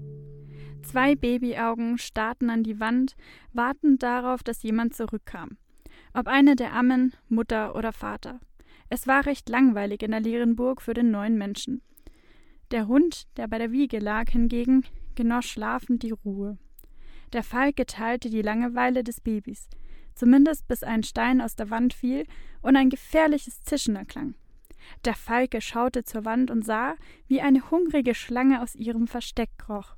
Zwei 0.83 1.15
Babyaugen 1.15 1.99
starrten 1.99 2.51
an 2.51 2.63
die 2.63 2.79
Wand, 2.79 3.17
wartend 3.53 4.03
darauf, 4.03 4.43
dass 4.43 4.63
jemand 4.63 4.95
zurückkam. 4.95 5.57
Ob 6.13 6.29
eine 6.29 6.57
der 6.57 6.73
Ammen, 6.73 7.15
Mutter 7.29 7.75
oder 7.75 7.93
Vater. 7.93 8.41
Es 8.95 9.09
war 9.09 9.27
recht 9.27 9.49
langweilig 9.49 10.05
in 10.05 10.13
der 10.13 10.21
leeren 10.21 10.55
Burg 10.55 10.81
für 10.81 10.95
den 10.95 11.11
neuen 11.11 11.37
Menschen. 11.37 11.83
Der 12.71 12.87
Hund, 12.87 13.27
der 13.37 13.49
bei 13.49 13.59
der 13.59 13.73
Wiege 13.73 13.99
lag, 13.99 14.31
hingegen 14.31 14.87
genoss 15.17 15.47
schlafend 15.47 16.05
die 16.05 16.13
Ruhe. 16.13 16.59
Der 17.33 17.43
Falke 17.43 17.87
teilte 17.87 18.31
die 18.31 18.41
Langeweile 18.41 19.03
des 19.03 19.21
Babys, 19.21 19.69
zumindest 20.15 20.69
bis 20.69 20.85
ein 20.85 21.03
Stein 21.03 21.41
aus 21.41 21.57
der 21.57 21.71
Wand 21.71 21.93
fiel 21.93 22.25
und 22.63 22.77
ein 22.77 22.89
gefährliches 22.89 23.65
Zischen 23.65 23.97
erklang. 23.97 24.37
Der 25.05 25.15
Falke 25.15 25.61
schaute 25.61 26.05
zur 26.05 26.25
Wand 26.25 26.53
und 26.53 26.65
sah, 26.65 26.95
wie 27.27 27.41
eine 27.41 27.73
hungrige 27.73 28.15
Schlange 28.15 28.63
aus 28.63 28.77
ihrem 28.77 29.09
Versteck 29.09 29.51
kroch. 29.59 29.97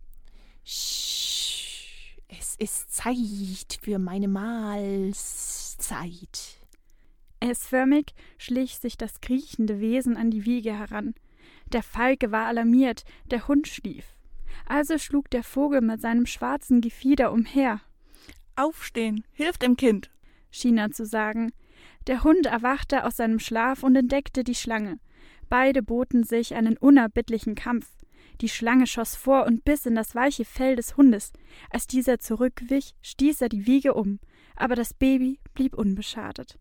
Sch, 0.64 2.16
es 2.28 2.54
ist 2.56 2.94
Zeit 2.94 3.78
für 3.82 3.98
meine 3.98 4.28
Mahlzeit. 4.28 5.26
S-förmig 7.40 8.14
schlich 8.38 8.78
sich 8.78 8.96
das 8.96 9.20
kriechende 9.20 9.80
Wesen 9.80 10.16
an 10.16 10.30
die 10.30 10.44
Wiege 10.44 10.72
heran. 10.72 11.14
Der 11.72 11.82
Falke 11.82 12.32
war 12.32 12.46
alarmiert, 12.46 13.04
der 13.30 13.48
Hund 13.48 13.68
schlief. 13.68 14.16
Also 14.66 14.98
schlug 14.98 15.30
der 15.30 15.42
Vogel 15.42 15.80
mit 15.80 16.00
seinem 16.00 16.26
schwarzen 16.26 16.80
Gefieder 16.80 17.32
umher. 17.32 17.80
Aufstehen, 18.56 19.24
hilf 19.32 19.58
dem 19.58 19.76
Kind, 19.76 20.10
schien 20.50 20.78
er 20.78 20.90
zu 20.90 21.04
sagen. 21.04 21.52
Der 22.06 22.24
Hund 22.24 22.46
erwachte 22.46 23.04
aus 23.04 23.16
seinem 23.16 23.38
Schlaf 23.38 23.82
und 23.82 23.96
entdeckte 23.96 24.44
die 24.44 24.54
Schlange. 24.54 24.98
Beide 25.48 25.82
boten 25.82 26.24
sich 26.24 26.54
einen 26.54 26.76
unerbittlichen 26.76 27.54
Kampf. 27.54 27.92
Die 28.40 28.48
Schlange 28.48 28.86
schoss 28.86 29.16
vor 29.16 29.46
und 29.46 29.64
biss 29.64 29.86
in 29.86 29.94
das 29.94 30.14
weiche 30.14 30.44
Fell 30.44 30.76
des 30.76 30.96
Hundes. 30.96 31.32
Als 31.70 31.86
dieser 31.86 32.18
zurückwich, 32.18 32.94
stieß 33.02 33.40
er 33.42 33.48
die 33.48 33.66
Wiege 33.66 33.94
um, 33.94 34.20
aber 34.56 34.74
das 34.74 34.94
Baby 34.94 35.40
blieb 35.54 35.74
unbeschadet. 35.74 36.58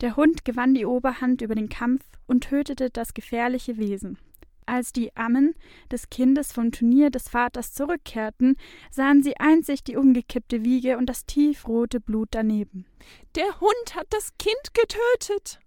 Der 0.00 0.14
Hund 0.14 0.44
gewann 0.44 0.74
die 0.74 0.86
Oberhand 0.86 1.42
über 1.42 1.56
den 1.56 1.68
Kampf 1.68 2.04
und 2.26 2.44
tötete 2.44 2.88
das 2.90 3.14
gefährliche 3.14 3.78
Wesen. 3.78 4.16
Als 4.64 4.92
die 4.92 5.16
Ammen 5.16 5.54
des 5.90 6.10
Kindes 6.10 6.52
vom 6.52 6.70
Turnier 6.70 7.10
des 7.10 7.28
Vaters 7.28 7.72
zurückkehrten, 7.72 8.56
sahen 8.90 9.22
sie 9.22 9.36
einzig 9.38 9.82
die 9.82 9.96
umgekippte 9.96 10.62
Wiege 10.62 10.98
und 10.98 11.06
das 11.06 11.24
tiefrote 11.24 12.00
Blut 12.00 12.28
daneben. 12.32 12.84
Der 13.34 13.60
Hund 13.60 13.94
hat 13.96 14.06
das 14.10 14.36
Kind 14.38 14.74
getötet, 14.74 15.58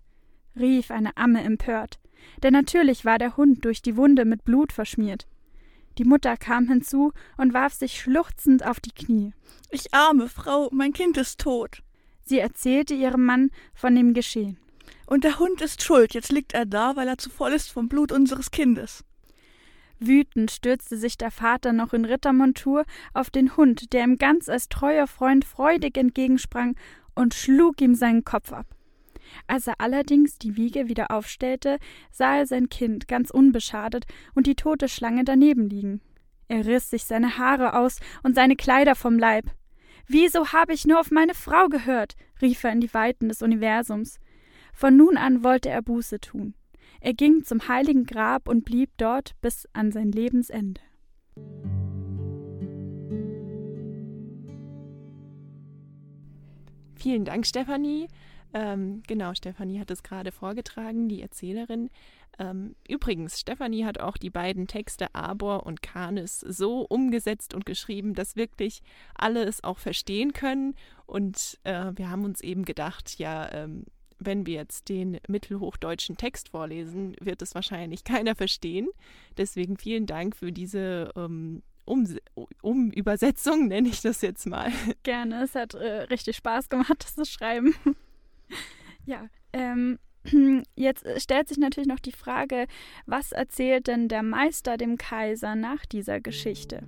rief 0.55 0.91
eine 0.91 1.17
Amme 1.17 1.43
empört, 1.43 1.99
denn 2.43 2.53
natürlich 2.53 3.03
war 3.03 3.17
der 3.17 3.35
Hund 3.37 3.65
durch 3.65 3.81
die 3.81 3.97
Wunde 3.97 4.23
mit 4.23 4.45
Blut 4.45 4.71
verschmiert. 4.71 5.27
Die 5.97 6.05
Mutter 6.05 6.37
kam 6.37 6.69
hinzu 6.69 7.11
und 7.37 7.53
warf 7.53 7.73
sich 7.73 7.99
schluchzend 7.99 8.65
auf 8.65 8.79
die 8.79 8.93
Knie. 8.93 9.33
Ich 9.71 9.93
arme 9.93 10.29
Frau, 10.29 10.69
mein 10.71 10.93
Kind 10.93 11.17
ist 11.17 11.39
tot. 11.39 11.81
Sie 12.31 12.39
erzählte 12.39 12.93
ihrem 12.93 13.25
Mann 13.25 13.51
von 13.73 13.93
dem 13.93 14.13
Geschehen. 14.13 14.57
Und 15.05 15.25
der 15.25 15.37
Hund 15.37 15.59
ist 15.59 15.83
schuld, 15.83 16.13
jetzt 16.13 16.31
liegt 16.31 16.53
er 16.53 16.65
da, 16.65 16.95
weil 16.95 17.09
er 17.09 17.17
zu 17.17 17.29
voll 17.29 17.51
ist 17.51 17.69
vom 17.69 17.89
Blut 17.89 18.13
unseres 18.13 18.51
Kindes. 18.51 19.03
Wütend 19.99 20.49
stürzte 20.49 20.95
sich 20.95 21.17
der 21.17 21.29
Vater 21.29 21.73
noch 21.73 21.91
in 21.91 22.05
Rittermontur 22.05 22.85
auf 23.13 23.31
den 23.31 23.57
Hund, 23.57 23.91
der 23.91 24.05
ihm 24.05 24.17
ganz 24.17 24.47
als 24.47 24.69
treuer 24.69 25.07
Freund 25.07 25.43
freudig 25.43 25.97
entgegensprang 25.97 26.77
und 27.15 27.33
schlug 27.33 27.81
ihm 27.81 27.95
seinen 27.95 28.23
Kopf 28.23 28.53
ab. 28.53 28.67
Als 29.47 29.67
er 29.67 29.81
allerdings 29.81 30.37
die 30.37 30.55
Wiege 30.55 30.87
wieder 30.87 31.11
aufstellte, 31.11 31.79
sah 32.11 32.37
er 32.37 32.45
sein 32.45 32.69
Kind 32.69 33.09
ganz 33.09 33.29
unbeschadet 33.29 34.05
und 34.35 34.47
die 34.47 34.55
tote 34.55 34.87
Schlange 34.87 35.25
daneben 35.25 35.67
liegen. 35.69 35.99
Er 36.47 36.65
riss 36.65 36.91
sich 36.91 37.03
seine 37.03 37.37
Haare 37.37 37.73
aus 37.73 37.99
und 38.23 38.35
seine 38.35 38.55
Kleider 38.55 38.95
vom 38.95 39.19
Leib. 39.19 39.51
Wieso 40.13 40.51
habe 40.51 40.73
ich 40.73 40.85
nur 40.85 40.99
auf 40.99 41.09
meine 41.09 41.33
Frau 41.33 41.69
gehört? 41.69 42.17
rief 42.41 42.65
er 42.65 42.73
in 42.73 42.81
die 42.81 42.93
Weiten 42.93 43.29
des 43.29 43.41
Universums. 43.41 44.19
Von 44.73 44.97
nun 44.97 45.15
an 45.15 45.41
wollte 45.41 45.69
er 45.69 45.81
Buße 45.81 46.19
tun. 46.19 46.53
Er 46.99 47.13
ging 47.13 47.45
zum 47.45 47.69
heiligen 47.69 48.03
Grab 48.05 48.49
und 48.49 48.65
blieb 48.65 48.89
dort 48.97 49.39
bis 49.39 49.69
an 49.71 49.93
sein 49.93 50.11
Lebensende. 50.11 50.81
Vielen 56.95 57.23
Dank, 57.23 57.47
Stefanie. 57.47 58.07
Ähm, 58.53 59.01
genau, 59.07 59.33
Stefanie 59.33 59.79
hat 59.79 59.91
es 59.91 60.03
gerade 60.03 60.31
vorgetragen, 60.31 61.07
die 61.07 61.21
Erzählerin. 61.21 61.89
Ähm, 62.39 62.75
übrigens, 62.87 63.39
Stefanie 63.39 63.85
hat 63.85 63.99
auch 63.99 64.17
die 64.17 64.29
beiden 64.29 64.67
Texte 64.67 65.13
Arbor 65.13 65.65
und 65.65 65.81
Canis 65.81 66.39
so 66.39 66.81
umgesetzt 66.81 67.53
und 67.53 67.65
geschrieben, 67.65 68.13
dass 68.13 68.35
wirklich 68.35 68.81
alle 69.15 69.43
es 69.43 69.63
auch 69.63 69.79
verstehen 69.79 70.33
können. 70.33 70.75
Und 71.05 71.59
äh, 71.63 71.91
wir 71.95 72.09
haben 72.09 72.25
uns 72.25 72.41
eben 72.41 72.65
gedacht, 72.65 73.19
ja, 73.19 73.51
ähm, 73.51 73.85
wenn 74.17 74.45
wir 74.45 74.55
jetzt 74.55 74.89
den 74.89 75.19
mittelhochdeutschen 75.27 76.15
Text 76.15 76.49
vorlesen, 76.49 77.15
wird 77.19 77.41
es 77.41 77.55
wahrscheinlich 77.55 78.03
keiner 78.05 78.35
verstehen. 78.35 78.89
Deswegen 79.37 79.77
vielen 79.77 80.05
Dank 80.05 80.35
für 80.35 80.51
diese 80.51 81.11
ähm, 81.15 81.63
um, 81.85 82.07
Umübersetzung, 82.61 83.67
nenne 83.67 83.89
ich 83.89 84.01
das 84.01 84.21
jetzt 84.21 84.45
mal. 84.45 84.71
Gerne, 85.03 85.43
es 85.43 85.55
hat 85.55 85.73
äh, 85.73 86.03
richtig 86.03 86.37
Spaß 86.37 86.69
gemacht, 86.69 87.03
das 87.03 87.15
zu 87.15 87.25
schreiben. 87.25 87.75
ja, 89.05 89.27
ähm, 89.53 89.97
Jetzt 90.75 91.05
stellt 91.17 91.47
sich 91.47 91.57
natürlich 91.57 91.87
noch 91.87 91.99
die 91.99 92.11
Frage, 92.11 92.67
was 93.05 93.31
erzählt 93.31 93.87
denn 93.87 94.07
der 94.07 94.23
Meister 94.23 94.77
dem 94.77 94.97
Kaiser 94.97 95.55
nach 95.55 95.85
dieser 95.85 96.19
Geschichte? 96.19 96.83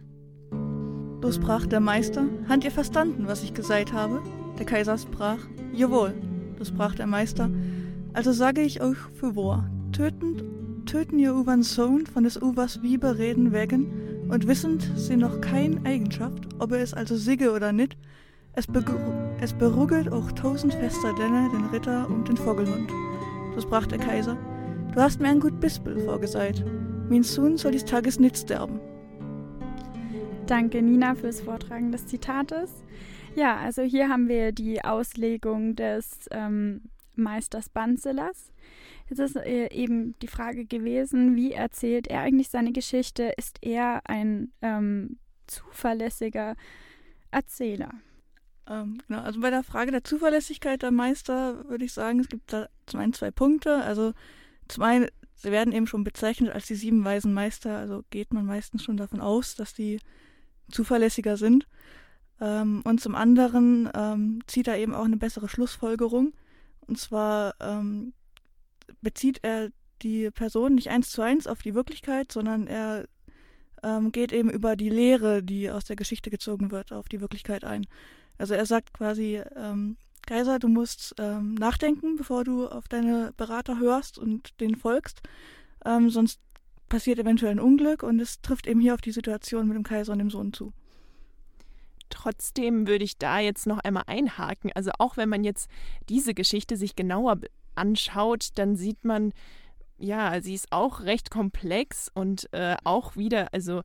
So 1.22 1.32
sprach 1.32 1.65
der 1.65 1.79
Meister, 1.79 2.25
habt 2.50 2.63
ihr 2.63 2.72
verstanden, 2.72 3.27
was 3.27 3.43
ich 3.43 3.53
gesagt 3.53 3.93
habe? 3.93 4.22
Der 4.60 4.65
Kaiser 4.65 4.98
sprach, 4.98 5.39
jawohl. 5.74 6.13
So 6.58 6.65
sprach 6.65 6.96
der 6.96 7.08
Meister, 7.08 7.50
also 8.13 8.32
sage 8.32 8.62
ich 8.62 8.82
euch 8.82 8.98
für 9.13 9.36
wahr, 9.36 9.70
töten, 9.91 10.84
töten 10.86 11.17
ihr 11.17 11.34
Uwans 11.34 11.74
Sohn 11.74 12.05
von 12.05 12.25
des 12.25 12.38
Uwers 12.38 12.84
Wiebe 12.84 13.17
reden 13.17 13.53
wegen, 13.53 14.27
und 14.29 14.48
wissend 14.48 14.89
sie 14.96 15.17
noch 15.17 15.41
kein 15.41 15.86
Eigenschaft, 15.86 16.48
ob 16.60 16.72
er 16.72 16.79
es 16.79 16.93
also 16.93 17.15
sigge 17.15 17.51
oder 17.51 17.72
nit, 17.72 17.98
es, 18.55 18.67
es 19.41 19.53
beruggelt 19.53 20.12
auch 20.12 20.31
tausend 20.31 20.74
Fester 20.74 21.13
denne 21.15 21.50
den 21.51 21.65
Ritter 21.65 22.10
und 22.10 22.27
den 22.27 22.38
Vogelhund 22.38 22.91
so 23.53 23.62
sprach 23.62 23.86
der 23.86 24.00
Kaiser, 24.00 24.36
du 24.93 25.00
hast 25.00 25.19
mir 25.19 25.27
ein 25.27 25.39
gut 25.39 25.60
Bispel 25.60 26.00
vorgeseit. 26.00 26.63
Mein 27.10 27.24
Sohn 27.24 27.57
soll 27.57 27.74
dies 27.74 27.86
Tages 27.86 28.19
nicht 28.19 28.38
sterben. 28.38 28.79
Danke, 30.48 30.81
Nina, 30.81 31.13
fürs 31.15 31.41
Vortragen 31.41 31.91
des 31.91 32.07
Zitates. 32.07 32.83
Ja, 33.36 33.57
also 33.57 33.81
hier 33.83 34.10
haben 34.10 34.27
wir 34.27 34.51
die 34.51 34.83
Auslegung 34.83 35.75
des 35.75 36.27
ähm, 36.31 36.81
Meisters 37.15 37.69
Banzelas. 37.69 38.51
Jetzt 39.10 39.19
ist 39.19 39.36
äh, 39.36 39.72
eben 39.72 40.15
die 40.22 40.27
Frage 40.27 40.65
gewesen, 40.65 41.36
wie 41.36 41.53
erzählt 41.53 42.07
er 42.07 42.22
eigentlich 42.22 42.50
seine 42.50 42.72
Geschichte? 42.72 43.33
Ist 43.38 43.60
er 43.62 44.01
ein 44.05 44.51
ähm, 44.62 45.17
zuverlässiger 45.48 46.55
Erzähler? 47.31 47.91
Ähm, 48.67 49.00
genau, 49.08 49.22
also 49.22 49.41
bei 49.41 49.50
der 49.50 49.63
Frage 49.63 49.91
der 49.91 50.03
Zuverlässigkeit 50.03 50.82
der 50.82 50.91
Meister 50.91 51.67
würde 51.70 51.86
ich 51.86 51.93
sagen, 51.93 52.20
es 52.20 52.29
gibt 52.29 52.53
da 52.53 52.67
zum 52.86 53.00
einen 53.00 53.13
zwei 53.13 53.32
Punkte. 53.32 53.84
Also 53.84 54.13
zum 54.67 54.84
einen, 54.84 55.08
sie 55.36 55.51
werden 55.51 55.74
eben 55.74 55.88
schon 55.88 56.03
bezeichnet 56.03 56.53
als 56.53 56.67
die 56.67 56.75
sieben 56.75 57.03
weisen 57.03 57.34
Meister, 57.34 57.77
also 57.77 58.03
geht 58.10 58.34
man 58.34 58.46
meistens 58.46 58.84
schon 58.84 58.98
davon 58.98 59.20
aus, 59.20 59.55
dass 59.55 59.74
die 59.74 60.00
zuverlässiger 60.72 61.38
sind. 61.38 61.67
Ähm, 62.39 62.82
und 62.86 63.01
zum 63.01 63.15
anderen 63.15 63.89
ähm, 63.93 64.41
zieht 64.48 64.67
er 64.67 64.77
eben 64.77 64.93
auch 64.93 65.05
eine 65.05 65.17
bessere 65.17 65.50
Schlussfolgerung. 65.50 66.34
Und 66.88 66.98
zwar 66.98 67.55
ähm, 67.60 68.13
bezieht 69.01 69.39
er 69.43 69.70
die 70.01 70.32
Person 70.32 70.75
nicht 70.75 70.89
eins 70.89 71.10
zu 71.10 71.22
eins 71.22 71.48
auf 71.48 71.62
die 71.62 71.75
Wirklichkeit, 71.75 72.32
sondern 72.32 72.67
er 72.67 73.08
ähm, 73.84 74.12
geht 74.12 74.32
eben 74.32 74.50
über 74.50 74.75
die 74.75 74.89
Lehre, 74.89 75.43
die 75.43 75.70
aus 75.70 75.86
der 75.86 75.96
Geschichte 75.96 76.29
gezogen 76.29 76.72
wird, 76.72 76.91
auf 76.91 77.08
die 77.10 77.22
Wirklichkeit 77.22 77.63
ein. 77.63 77.86
Also 78.38 78.54
er 78.54 78.66
sagt 78.66 78.94
quasi, 78.94 79.42
ähm, 79.56 79.98
Kaiser, 80.25 80.60
du 80.60 80.68
musst 80.70 81.16
ähm, 81.20 81.54
nachdenken, 81.56 82.16
bevor 82.16 82.44
du 82.44 82.68
auf 82.68 82.88
deine 82.88 83.34
Berater 83.36 83.80
hörst 83.80 84.18
und 84.18 84.60
denen 84.62 84.75
folgst, 84.75 85.22
ähm, 85.86 86.10
sonst 86.10 86.40
passiert 86.90 87.20
eventuell 87.20 87.52
ein 87.52 87.60
Unglück 87.60 88.04
und 88.04 88.20
es 88.20 88.42
trifft 88.42 88.68
eben 88.68 88.80
hier 88.80 88.94
auf 88.94 89.02
die 89.02 89.12
Situation 89.12 89.68
mit 89.68 89.75
dem 89.75 89.84
Kaiser 89.84 90.13
und 90.13 90.20
dem 90.20 90.30
Sohn 90.30 90.54
zu. 90.54 90.72
Trotzdem 92.10 92.88
würde 92.88 93.04
ich 93.04 93.18
da 93.18 93.40
jetzt 93.40 93.66
noch 93.66 93.80
einmal 93.80 94.04
einhaken. 94.06 94.72
Also 94.75 94.92
auch 95.00 95.18
wenn 95.18 95.30
man 95.30 95.44
jetzt 95.44 95.70
diese 96.10 96.34
Geschichte 96.34 96.78
sich 96.78 96.96
genauer 96.96 97.40
anschaut, 97.75 98.50
dann 98.56 98.75
sieht 98.75 99.04
man, 99.04 99.34
ja, 99.98 100.40
sie 100.42 100.54
ist 100.54 100.72
auch 100.72 101.02
recht 101.02 101.32
komplex 101.32 102.12
und 102.13 102.48
äh, 102.54 102.75
auch 102.84 103.16
wieder, 103.16 103.52
also 103.54 103.82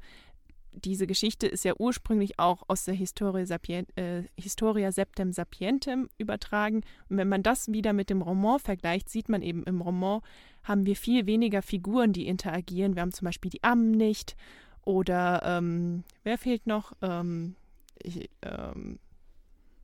diese 0.72 1.06
Geschichte 1.06 1.46
ist 1.46 1.64
ja 1.64 1.75
ursprünglich 1.78 2.38
auch 2.38 2.62
aus 2.68 2.84
der 2.84 2.94
Historia, 2.94 3.46
Sapient, 3.46 3.96
äh, 3.96 4.25
Historia 4.37 4.92
Septem 4.92 5.32
Sapientem 5.32 6.08
übertragen. 6.18 6.82
Und 7.08 7.16
wenn 7.16 7.28
man 7.28 7.42
das 7.42 7.72
wieder 7.72 7.92
mit 7.92 8.10
dem 8.10 8.22
Roman 8.22 8.58
vergleicht, 8.58 9.08
sieht 9.08 9.28
man 9.28 9.42
eben 9.42 9.64
im 9.64 9.80
Roman 9.80 10.20
haben 10.64 10.87
wir 10.87 10.96
viel 10.96 11.26
weniger 11.26 11.62
Figuren, 11.62 12.12
die 12.12 12.26
interagieren. 12.26 12.94
Wir 12.94 13.02
haben 13.02 13.12
zum 13.12 13.25
Beispiel 13.25 13.50
die 13.50 13.62
Ammen 13.64 13.92
nicht 13.92 14.37
oder 14.82 15.42
ähm, 15.44 16.04
wer 16.25 16.38
fehlt 16.38 16.66
noch? 16.66 16.92
Ähm, 17.02 17.56
ich, 18.02 18.30
ähm, 18.42 18.98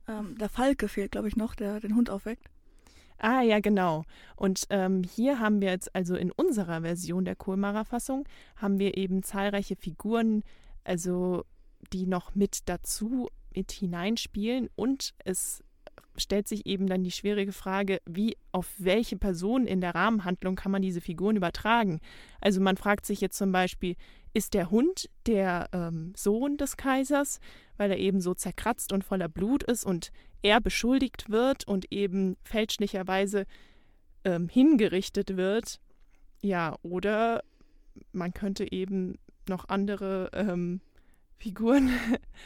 ähm, 0.07 0.37
der 0.37 0.49
Falke 0.49 0.87
fehlt, 0.87 1.11
glaube 1.11 1.27
ich, 1.27 1.35
noch, 1.35 1.55
der 1.55 1.79
den 1.79 1.95
Hund 1.95 2.09
aufweckt. 2.09 2.49
Ah, 3.17 3.41
ja, 3.41 3.59
genau. 3.59 4.03
Und 4.35 4.65
ähm, 4.69 5.03
hier 5.03 5.39
haben 5.39 5.61
wir 5.61 5.69
jetzt, 5.69 5.95
also 5.95 6.15
in 6.15 6.31
unserer 6.31 6.81
Version 6.81 7.23
der 7.23 7.35
Kohlmarer-Fassung, 7.35 8.27
haben 8.57 8.77
wir 8.77 8.97
eben 8.97 9.23
zahlreiche 9.23 9.75
Figuren, 9.75 10.43
also 10.85 11.43
die 11.93 12.07
noch 12.07 12.35
mit 12.35 12.69
dazu 12.69 13.29
mit 13.53 13.71
hineinspielen 13.71 14.69
und 14.75 15.13
es 15.23 15.63
stellt 16.17 16.47
sich 16.47 16.65
eben 16.65 16.87
dann 16.87 17.03
die 17.03 17.11
schwierige 17.11 17.51
Frage, 17.51 18.01
wie 18.05 18.37
auf 18.51 18.73
welche 18.77 19.17
Person 19.17 19.67
in 19.67 19.81
der 19.81 19.95
Rahmenhandlung 19.95 20.55
kann 20.55 20.71
man 20.71 20.81
diese 20.81 21.01
Figuren 21.01 21.35
übertragen? 21.35 21.99
Also 22.39 22.61
man 22.61 22.77
fragt 22.77 23.05
sich 23.05 23.21
jetzt 23.21 23.37
zum 23.37 23.51
Beispiel, 23.51 23.95
ist 24.33 24.53
der 24.53 24.71
Hund 24.71 25.09
der 25.25 25.69
ähm, 25.73 26.13
Sohn 26.15 26.57
des 26.57 26.77
Kaisers, 26.77 27.39
weil 27.77 27.91
er 27.91 27.97
eben 27.97 28.21
so 28.21 28.33
zerkratzt 28.33 28.93
und 28.93 29.03
voller 29.03 29.29
Blut 29.29 29.63
ist 29.63 29.85
und 29.85 30.11
er 30.41 30.61
beschuldigt 30.61 31.29
wird 31.29 31.67
und 31.67 31.91
eben 31.91 32.37
fälschlicherweise 32.43 33.45
ähm, 34.23 34.47
hingerichtet 34.49 35.37
wird? 35.37 35.79
Ja, 36.41 36.77
oder 36.81 37.43
man 38.11 38.33
könnte 38.33 38.71
eben 38.71 39.17
noch 39.49 39.69
andere 39.69 40.31
ähm, 40.33 40.81
Figuren 41.37 41.91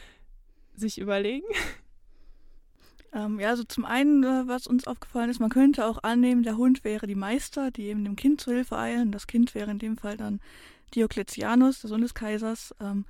sich 0.75 1.00
überlegen. 1.00 1.48
Ähm, 3.12 3.39
ja, 3.39 3.50
also 3.50 3.63
zum 3.63 3.86
einen, 3.86 4.24
äh, 4.24 4.48
was 4.48 4.68
uns 4.68 4.86
aufgefallen 4.86 5.29
ist, 5.29 5.39
man 5.39 5.50
könnte 5.50 5.86
auch 5.86 6.03
annehmen, 6.03 6.44
der 6.44 6.58
Hund 6.58 6.84
wäre 6.84 7.08
die 7.08 7.15
Meister, 7.15 7.72
die 7.72 7.86
eben 7.86 8.03
dem 8.03 8.15
Kind 8.15 8.39
zu 8.39 8.51
Hilfe 8.51 8.77
eilen. 8.77 9.12
Das 9.12 9.25
Kind 9.25 9.56
wäre 9.56 9.72
in 9.72 9.79
dem 9.79 9.98
Fall 9.98 10.18
dann 10.18 10.39
Diokletianus, 10.94 11.82
der 11.82 11.89
Sohn 11.89 12.01
des 12.01 12.13
Kaisers. 12.13 12.75
Ähm, 12.79 13.06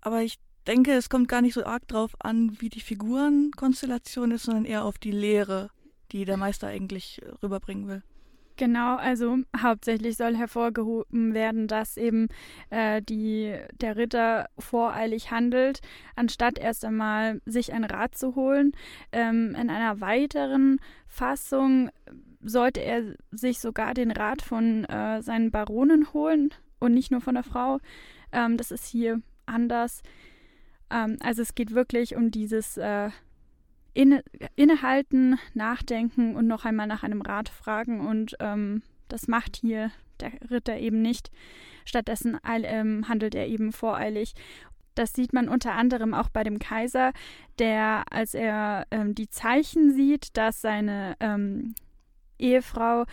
aber 0.00 0.22
ich 0.22 0.38
denke, 0.66 0.92
es 0.92 1.08
kommt 1.08 1.28
gar 1.28 1.42
nicht 1.42 1.54
so 1.54 1.64
arg 1.64 1.86
drauf 1.88 2.14
an, 2.20 2.60
wie 2.60 2.68
die 2.68 2.80
Figurenkonstellation 2.80 4.30
ist, 4.30 4.44
sondern 4.44 4.64
eher 4.64 4.84
auf 4.84 4.98
die 4.98 5.10
Lehre, 5.10 5.70
die 6.12 6.24
der 6.24 6.36
Meister 6.36 6.68
eigentlich 6.68 7.20
rüberbringen 7.42 7.88
will. 7.88 8.02
Genau, 8.56 8.96
also 8.96 9.38
hauptsächlich 9.56 10.16
soll 10.16 10.36
hervorgehoben 10.36 11.32
werden, 11.34 11.68
dass 11.68 11.96
eben 11.96 12.28
äh, 12.70 13.00
die, 13.00 13.56
der 13.80 13.96
Ritter 13.96 14.48
voreilig 14.58 15.30
handelt, 15.30 15.80
anstatt 16.16 16.58
erst 16.58 16.84
einmal 16.84 17.40
sich 17.46 17.72
einen 17.72 17.84
Rat 17.84 18.14
zu 18.14 18.34
holen. 18.34 18.72
Ähm, 19.10 19.56
in 19.58 19.70
einer 19.70 20.00
weiteren 20.00 20.80
Fassung 21.06 21.90
sollte 22.42 22.80
er 22.80 23.14
sich 23.30 23.58
sogar 23.58 23.94
den 23.94 24.10
Rat 24.10 24.42
von 24.42 24.84
äh, 24.84 25.22
seinen 25.22 25.50
Baronen 25.50 26.12
holen 26.12 26.50
und 26.78 26.92
nicht 26.92 27.10
nur 27.10 27.20
von 27.20 27.34
der 27.34 27.44
Frau. 27.44 27.78
Ähm, 28.32 28.56
das 28.58 28.70
ist 28.70 28.86
hier 28.86 29.22
anders. 29.46 30.02
Ähm, 30.90 31.16
also 31.20 31.42
es 31.42 31.54
geht 31.54 31.74
wirklich 31.74 32.16
um 32.16 32.30
dieses 32.30 32.76
äh, 32.76 33.10
inne, 33.94 34.22
innehalten, 34.56 35.38
nachdenken 35.54 36.36
und 36.36 36.46
noch 36.46 36.64
einmal 36.64 36.86
nach 36.86 37.02
einem 37.02 37.22
Rat 37.22 37.48
fragen. 37.48 38.00
Und 38.00 38.36
ähm, 38.40 38.82
das 39.08 39.28
macht 39.28 39.56
hier 39.56 39.90
der 40.20 40.32
Ritter 40.50 40.78
eben 40.78 41.02
nicht. 41.02 41.30
Stattdessen 41.84 42.38
ähm, 42.44 43.08
handelt 43.08 43.34
er 43.34 43.46
eben 43.48 43.72
voreilig. 43.72 44.34
Das 44.94 45.14
sieht 45.14 45.32
man 45.32 45.48
unter 45.48 45.72
anderem 45.72 46.14
auch 46.14 46.28
bei 46.28 46.44
dem 46.44 46.58
Kaiser, 46.58 47.12
der, 47.58 48.04
als 48.10 48.34
er 48.34 48.86
ähm, 48.90 49.14
die 49.14 49.28
Zeichen 49.28 49.94
sieht, 49.94 50.36
dass 50.36 50.60
seine 50.60 51.16
ähm, 51.20 51.74
Ehefrau 52.38 53.04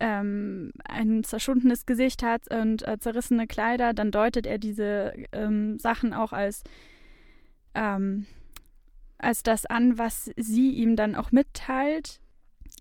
ähm, 0.00 0.72
ein 0.84 1.24
zerschundenes 1.24 1.86
Gesicht 1.86 2.22
hat 2.22 2.50
und 2.52 2.86
äh, 2.86 2.98
zerrissene 2.98 3.46
Kleider, 3.46 3.94
dann 3.94 4.10
deutet 4.10 4.46
er 4.46 4.58
diese 4.58 5.12
ähm, 5.32 5.78
Sachen 5.78 6.12
auch 6.12 6.32
als 6.32 6.64
ähm, 7.74 8.26
als 9.18 9.42
das 9.42 9.66
an, 9.66 9.98
was 9.98 10.30
sie 10.36 10.70
ihm 10.70 10.96
dann 10.96 11.14
auch 11.14 11.32
mitteilt. 11.32 12.20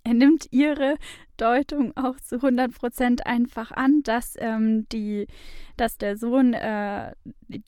Er 0.03 0.13
nimmt 0.13 0.47
ihre 0.51 0.97
Deutung 1.37 1.95
auch 1.97 2.19
zu 2.19 2.35
100 2.35 2.73
Prozent 2.73 3.25
einfach 3.25 3.71
an, 3.71 4.03
dass, 4.03 4.35
ähm, 4.37 4.87
die, 4.89 5.27
dass 5.77 5.97
der 5.97 6.15
Sohn 6.15 6.53
äh, 6.53 7.13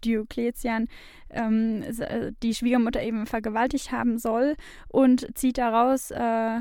Diokletian 0.03 0.87
ähm, 1.31 1.81
äh, 1.81 2.31
die 2.43 2.53
Schwiegermutter 2.53 3.01
eben 3.01 3.25
vergewaltigt 3.25 3.91
haben 3.91 4.19
soll 4.19 4.55
und 4.87 5.27
zieht 5.35 5.57
daraus 5.57 6.11
äh, 6.11 6.59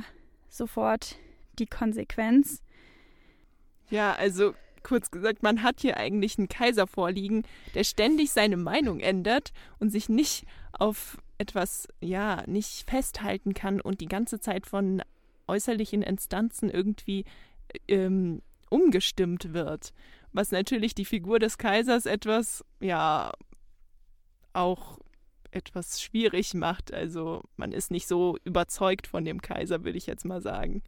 sofort 0.49 1.17
die 1.59 1.67
Konsequenz. 1.67 2.63
Ja, 3.91 4.15
also 4.15 4.55
kurz 4.83 5.11
gesagt, 5.11 5.43
man 5.43 5.63
hat 5.63 5.81
hier 5.81 5.97
eigentlich 5.97 6.39
einen 6.39 6.49
Kaiser 6.49 6.87
vorliegen, 6.87 7.43
der 7.75 7.85
ständig 7.85 8.31
seine 8.31 8.57
Meinung 8.57 9.01
ändert 9.01 9.53
und 9.79 9.91
sich 9.91 10.09
nicht 10.09 10.47
auf 10.73 11.19
etwas 11.39 11.89
ja 12.01 12.43
nicht 12.47 12.89
festhalten 12.89 13.55
kann 13.55 13.81
und 13.81 14.01
die 14.01 14.09
ganze 14.09 14.41
Zeit 14.41 14.67
von 14.67 15.03
äußerlichen 15.47 16.03
Instanzen 16.03 16.71
irgendwie 16.71 17.25
ähm, 17.89 18.43
umgestimmt 18.71 19.53
wird. 19.53 19.93
Was 20.33 20.51
natürlich 20.51 20.95
die 20.95 21.05
Figur 21.05 21.39
des 21.39 21.59
Kaisers 21.59 22.07
etwas, 22.07 22.65
ja, 22.81 23.33
auch 24.53 24.99
etwas 25.51 26.01
schwierig 26.03 26.55
macht. 26.55 26.93
Also 26.93 27.43
man 27.57 27.73
ist 27.73 27.91
nicht 27.91 28.07
so 28.07 28.37
überzeugt 28.45 29.07
von 29.07 29.25
dem 29.25 29.41
Kaiser, 29.41 29.85
würde 29.85 29.99
ich 29.99 30.07
jetzt 30.07 30.25
mal 30.25 30.41
sagen. 30.41 30.83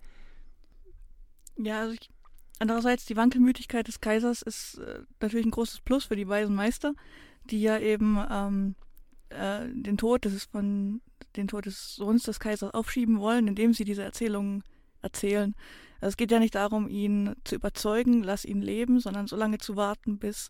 Ja, 1.57 1.81
also 1.81 1.95
ich, 1.95 2.11
andererseits 2.59 3.07
die 3.07 3.17
Wankelmütigkeit 3.17 3.89
des 3.89 4.01
Kaisers 4.01 4.43
ist 4.43 4.79
äh, 4.79 5.01
natürlich 5.21 5.47
ein 5.47 5.51
großes 5.51 5.81
Plus 5.81 6.05
für 6.05 6.17
die 6.17 6.29
weisen 6.29 6.55
Meister, 6.55 6.95
die 7.45 7.61
ja 7.61 7.79
eben 7.79 8.19
ähm, 8.31 8.75
äh, 9.31 9.67
den 9.71 9.97
Tod 9.97 10.25
des 10.25 10.45
von 10.45 11.01
den 11.37 11.49
Tod 11.49 11.67
des 11.67 11.95
Sohns 11.95 12.25
des 12.25 12.41
Kaisers 12.41 12.75
aufschieben 12.75 13.21
wollen, 13.21 13.49
indem 13.49 13.73
sie 13.73 13.85
diese 13.85 14.03
Erzählungen 14.03 14.65
erzählen. 15.03 15.55
Also 16.01 16.11
es 16.11 16.17
geht 16.17 16.31
ja 16.31 16.39
nicht 16.39 16.55
darum, 16.55 16.89
ihn 16.89 17.35
zu 17.45 17.57
überzeugen, 17.57 18.23
lass 18.23 18.45
ihn 18.45 18.63
leben, 18.63 19.01
sondern 19.01 19.27
so 19.27 19.37
lange 19.37 19.59
zu 19.59 19.77
warten, 19.77 20.19
bis 20.19 20.49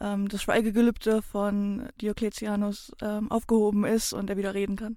ähm, 0.00 0.28
das 0.28 0.42
Schweigegelübde 0.42 1.22
von 1.22 1.88
Diokletianus 2.00 2.92
ähm, 3.00 3.30
aufgehoben 3.30 3.84
ist 3.84 4.12
und 4.12 4.30
er 4.30 4.36
wieder 4.36 4.54
reden 4.54 4.76
kann. 4.76 4.96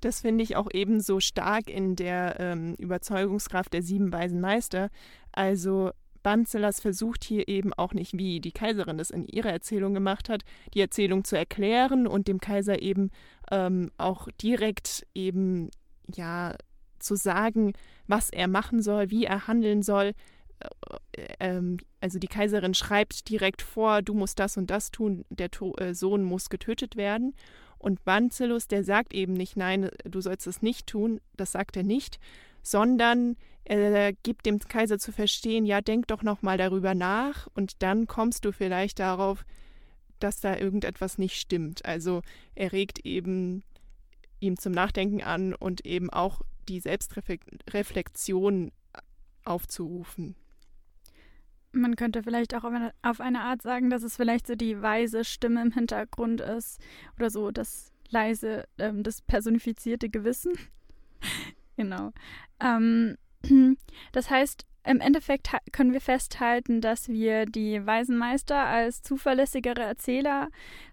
Das 0.00 0.20
finde 0.20 0.44
ich 0.44 0.56
auch 0.56 0.68
ebenso 0.72 1.20
stark 1.20 1.68
in 1.68 1.96
der 1.96 2.38
ähm, 2.38 2.74
Überzeugungskraft 2.74 3.72
der 3.72 3.82
sieben 3.82 4.12
weisen 4.12 4.40
Meister. 4.40 4.90
Also 5.32 5.92
Banzelas 6.24 6.80
versucht 6.80 7.22
hier 7.22 7.46
eben 7.46 7.72
auch 7.72 7.92
nicht, 7.92 8.18
wie 8.18 8.40
die 8.40 8.50
Kaiserin 8.50 8.98
das 8.98 9.10
in 9.10 9.28
ihrer 9.28 9.52
Erzählung 9.52 9.94
gemacht 9.94 10.28
hat, 10.28 10.42
die 10.72 10.80
Erzählung 10.80 11.22
zu 11.22 11.36
erklären 11.36 12.08
und 12.08 12.26
dem 12.26 12.40
Kaiser 12.40 12.82
eben 12.82 13.12
ähm, 13.52 13.92
auch 13.98 14.26
direkt 14.42 15.06
eben, 15.14 15.70
ja, 16.12 16.56
zu 16.98 17.14
sagen, 17.14 17.74
was 18.08 18.30
er 18.30 18.48
machen 18.48 18.82
soll, 18.82 19.10
wie 19.10 19.26
er 19.26 19.46
handeln 19.46 19.82
soll. 19.82 20.14
Äh, 21.12 21.26
ähm, 21.40 21.76
also 22.00 22.18
die 22.18 22.26
Kaiserin 22.26 22.74
schreibt 22.74 23.28
direkt 23.28 23.62
vor, 23.62 24.02
du 24.02 24.14
musst 24.14 24.38
das 24.38 24.56
und 24.56 24.70
das 24.70 24.90
tun, 24.90 25.24
der 25.28 25.50
to 25.50 25.76
äh, 25.76 25.94
Sohn 25.94 26.24
muss 26.24 26.48
getötet 26.48 26.96
werden. 26.96 27.34
Und 27.78 28.02
Banzelus, 28.04 28.66
der 28.66 28.82
sagt 28.82 29.12
eben 29.12 29.34
nicht, 29.34 29.58
nein, 29.58 29.90
du 30.04 30.22
sollst 30.22 30.46
es 30.46 30.62
nicht 30.62 30.86
tun, 30.86 31.20
das 31.36 31.52
sagt 31.52 31.76
er 31.76 31.82
nicht, 31.82 32.18
sondern 32.62 33.36
er 33.64 34.12
gibt 34.12 34.46
dem 34.46 34.58
Kaiser 34.58 34.98
zu 34.98 35.10
verstehen, 35.12 35.64
ja, 35.64 35.80
denk 35.80 36.08
doch 36.08 36.22
noch 36.22 36.42
mal 36.42 36.58
darüber 36.58 36.94
nach 36.94 37.48
und 37.54 37.82
dann 37.82 38.06
kommst 38.06 38.44
du 38.44 38.52
vielleicht 38.52 38.98
darauf, 38.98 39.44
dass 40.18 40.40
da 40.40 40.56
irgendetwas 40.56 41.18
nicht 41.18 41.36
stimmt. 41.36 41.84
Also 41.84 42.22
er 42.54 42.72
regt 42.72 43.00
eben 43.04 43.62
ihm 44.40 44.58
zum 44.58 44.72
Nachdenken 44.72 45.22
an 45.22 45.54
und 45.54 45.86
eben 45.86 46.10
auch 46.10 46.42
die 46.68 46.80
Selbstreflexion 46.80 48.72
aufzurufen. 49.44 50.36
Man 51.72 51.96
könnte 51.96 52.22
vielleicht 52.22 52.54
auch 52.54 52.64
auf 52.64 52.72
eine, 52.72 52.92
auf 53.02 53.20
eine 53.20 53.40
Art 53.40 53.62
sagen, 53.62 53.90
dass 53.90 54.02
es 54.02 54.16
vielleicht 54.16 54.46
so 54.46 54.54
die 54.54 54.80
weise 54.80 55.24
Stimme 55.24 55.60
im 55.60 55.72
Hintergrund 55.72 56.40
ist 56.40 56.80
oder 57.16 57.30
so 57.30 57.50
das 57.50 57.90
leise, 58.10 58.68
ähm, 58.78 59.02
das 59.02 59.22
personifizierte 59.22 60.08
Gewissen. 60.08 60.52
genau. 61.76 62.12
Ähm, 62.60 63.16
das 64.12 64.30
heißt, 64.30 64.66
im 64.86 65.00
Endeffekt 65.00 65.50
können 65.72 65.92
wir 65.92 66.00
festhalten, 66.00 66.82
dass 66.82 67.08
wir 67.08 67.46
die 67.46 67.84
Waisenmeister 67.86 68.56
als 68.56 69.02
zuverlässigere 69.02 69.82
Erzähler 69.82 70.48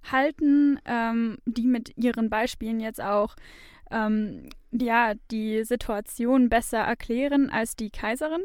halten, 0.09 0.79
ähm, 0.85 1.37
die 1.45 1.67
mit 1.67 1.97
ihren 1.97 2.29
Beispielen 2.29 2.79
jetzt 2.79 3.01
auch 3.01 3.35
ähm, 3.91 4.49
ja, 4.71 5.13
die 5.29 5.65
Situation 5.65 6.47
besser 6.47 6.79
erklären 6.79 7.49
als 7.49 7.75
die 7.75 7.89
Kaiserin. 7.89 8.43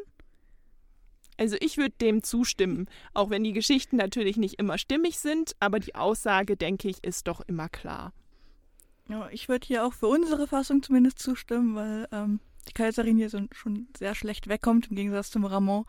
Also 1.39 1.57
ich 1.61 1.77
würde 1.77 1.95
dem 2.01 2.23
zustimmen, 2.23 2.89
auch 3.15 3.31
wenn 3.31 3.45
die 3.45 3.53
Geschichten 3.53 3.97
natürlich 3.97 4.39
nicht 4.39 4.59
immer 4.59 4.79
stimmig 4.79 5.19
sind, 5.19 5.53
aber 5.61 5.79
die 5.79 5.95
Aussage, 5.95 6.57
denke 6.57 6.89
ich, 6.89 7.05
ist 7.05 7.29
doch 7.29 7.41
immer 7.43 7.69
klar. 7.69 8.13
Ja, 9.09 9.29
ich 9.31 9.49
würde 9.49 9.67
hier 9.67 9.85
auch 9.85 9.93
für 9.93 10.09
unsere 10.09 10.49
Fassung 10.49 10.83
zumindest 10.83 11.19
zustimmen, 11.19 11.77
weil 11.77 12.09
ähm, 12.11 12.41
die 12.69 12.73
Kaiserin 12.73 13.17
hier 13.17 13.31
so, 13.31 13.41
schon 13.53 13.89
sehr 13.97 14.15
schlecht 14.15 14.49
wegkommt, 14.49 14.91
im 14.91 14.97
Gegensatz 14.97 15.31
zum 15.31 15.45
Ramon. 15.45 15.85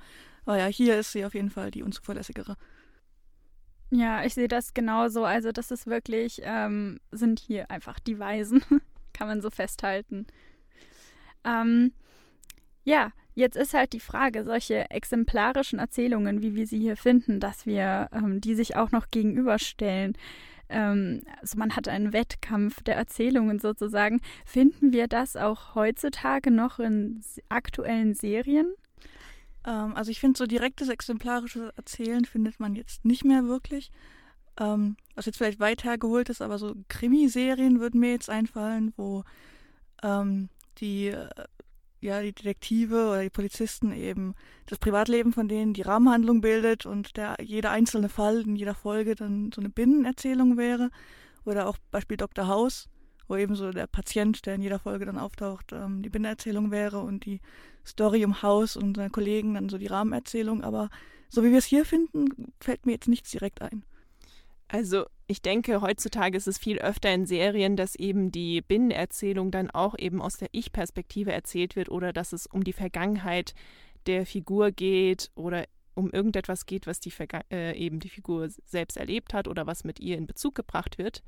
Aber 0.46 0.58
ja, 0.58 0.66
hier 0.68 0.98
ist 0.98 1.12
sie 1.12 1.26
auf 1.26 1.34
jeden 1.34 1.50
Fall 1.50 1.72
die 1.72 1.84
unzuverlässigere. 1.84 2.56
Ja, 3.90 4.24
ich 4.24 4.34
sehe 4.34 4.48
das 4.48 4.74
genauso. 4.74 5.26
Also 5.26 5.52
das 5.52 5.72
ist 5.72 5.88
wirklich, 5.88 6.42
ähm, 6.44 7.00
sind 7.12 7.40
hier 7.40 7.72
einfach 7.72 8.00
die 8.00 8.20
Weisen, 8.20 8.64
kann 9.14 9.28
man 9.28 9.42
so 9.42 9.50
festhalten. 9.50 10.28
Ähm, 11.44 11.94
ja, 12.84 13.12
Jetzt 13.38 13.56
ist 13.56 13.76
halt 13.76 13.94
die 13.94 14.00
Frage, 14.00 14.44
solche 14.44 14.90
exemplarischen 14.90 15.78
Erzählungen, 15.78 16.42
wie 16.42 16.56
wir 16.56 16.66
sie 16.66 16.80
hier 16.80 16.98
finden, 16.98 17.40
dass 17.40 17.68
wir 17.68 18.10
ähm, 18.12 18.42
die 18.42 18.56
sich 18.56 18.76
auch 18.76 18.90
noch 18.90 19.12
gegenüberstellen. 19.12 20.18
Ähm, 20.70 21.22
also 21.42 21.58
man 21.58 21.76
hat 21.76 21.88
einen 21.88 22.14
Wettkampf 22.14 22.82
der 22.84 22.96
Erzählungen 22.96 23.60
sozusagen. 23.60 24.22
Finden 24.46 24.92
wir 24.92 25.08
das 25.08 25.36
auch 25.36 25.76
heutzutage 25.76 26.52
noch 26.52 26.80
in 26.80 27.24
aktuellen 27.50 28.14
Serien? 28.14 28.74
Ähm, 29.66 29.96
also 29.96 30.12
ich 30.12 30.20
finde, 30.20 30.38
so 30.38 30.46
direktes 30.46 30.90
exemplarisches 30.90 31.72
Erzählen 31.76 32.26
findet 32.26 32.60
man 32.60 32.76
jetzt 32.76 33.06
nicht 33.06 33.26
mehr 33.26 33.46
wirklich. 33.48 33.92
Ähm, 34.60 34.98
was 35.16 35.26
jetzt 35.26 35.38
vielleicht 35.38 35.60
weit 35.60 35.84
hergeholt 35.84 36.30
ist, 36.30 36.42
aber 36.42 36.58
so 36.58 36.76
Krimiserien 36.88 37.80
würden 37.80 38.00
mir 38.00 38.12
jetzt 38.12 38.30
einfallen, 38.30 38.92
wo 38.98 39.24
ähm, 40.02 40.50
die 40.80 41.08
äh, 41.08 41.30
ja, 42.00 42.22
die 42.22 42.34
Detektive 42.34 43.08
oder 43.08 43.24
die 43.24 43.30
Polizisten 43.30 43.92
eben 43.92 44.36
das 44.68 44.78
Privatleben 44.78 45.34
von 45.34 45.48
denen 45.48 45.74
die 45.74 45.82
Rahmenhandlung 45.82 46.42
bildet 46.42 46.86
und 46.86 47.18
der 47.18 47.38
jeder 47.42 47.72
einzelne 47.72 48.10
Fall 48.10 48.42
in 48.42 48.56
jeder 48.56 48.76
Folge 48.76 49.16
dann 49.16 49.52
so 49.54 49.62
eine 49.62 49.70
Binnenerzählung 49.70 50.58
wäre. 50.58 50.90
Oder 51.46 51.68
auch 51.68 51.78
Beispiel 51.92 52.18
Dr. 52.18 52.48
House, 52.48 52.88
wo 53.28 53.36
eben 53.36 53.56
so 53.56 53.72
der 53.72 53.88
Patient, 53.88 54.46
der 54.46 54.56
in 54.56 54.62
jeder 54.62 54.80
Folge 54.80 55.06
dann 55.06 55.18
auftaucht, 55.18 55.72
ähm, 55.72 56.04
die 56.04 56.10
Binnenerzählung 56.10 56.72
wäre 56.72 57.00
und 57.00 57.26
die 57.26 57.42
Story 57.86 58.26
um 58.26 58.42
House 58.42 58.76
und 58.76 58.98
seine 58.98 59.10
Kollegen 59.10 59.56
dann 59.56 59.70
so 59.70 59.78
die 59.78 59.88
Rahmenerzählung. 59.88 60.64
Aber 60.64 60.90
so 61.30 61.44
wie 61.44 61.52
wir 61.52 61.58
es 61.58 61.66
hier 61.66 61.86
finden, 61.86 62.54
fällt 62.60 62.86
mir 62.86 62.94
jetzt 62.94 63.08
nichts 63.08 63.32
direkt 63.32 63.62
ein. 63.62 63.84
Also 64.68 65.06
ich 65.28 65.42
denke, 65.42 65.82
heutzutage 65.82 66.38
ist 66.38 66.48
es 66.48 66.58
viel 66.58 66.80
öfter 66.80 67.14
in 67.14 67.26
Serien, 67.26 67.76
dass 67.78 67.96
eben 67.96 68.32
die 68.32 68.62
Binnenerzählung 68.62 69.52
dann 69.52 69.70
auch 69.70 69.98
eben 69.98 70.22
aus 70.22 70.38
der 70.38 70.50
Ich-Perspektive 70.52 71.32
erzählt 71.32 71.76
wird 71.76 71.90
oder 71.90 72.12
dass 72.12 72.34
es 72.34 72.48
um 72.48 72.64
die 72.64 72.74
Vergangenheit 72.74 73.54
der 74.08 74.26
Figur 74.26 74.72
geht 74.72 75.32
oder 75.36 75.66
um 75.96 76.12
irgendetwas 76.12 76.66
geht, 76.66 76.86
was 76.86 77.00
die 77.00 77.12
äh, 77.52 77.78
eben 77.78 78.00
die 78.00 78.10
Figur 78.10 78.50
selbst 78.66 78.98
erlebt 78.98 79.34
hat 79.34 79.48
oder 79.48 79.68
was 79.68 79.84
mit 79.84 80.00
ihr 80.00 80.18
in 80.18 80.28
Bezug 80.28 80.56
gebracht 80.56 80.98
wird. 80.98 81.24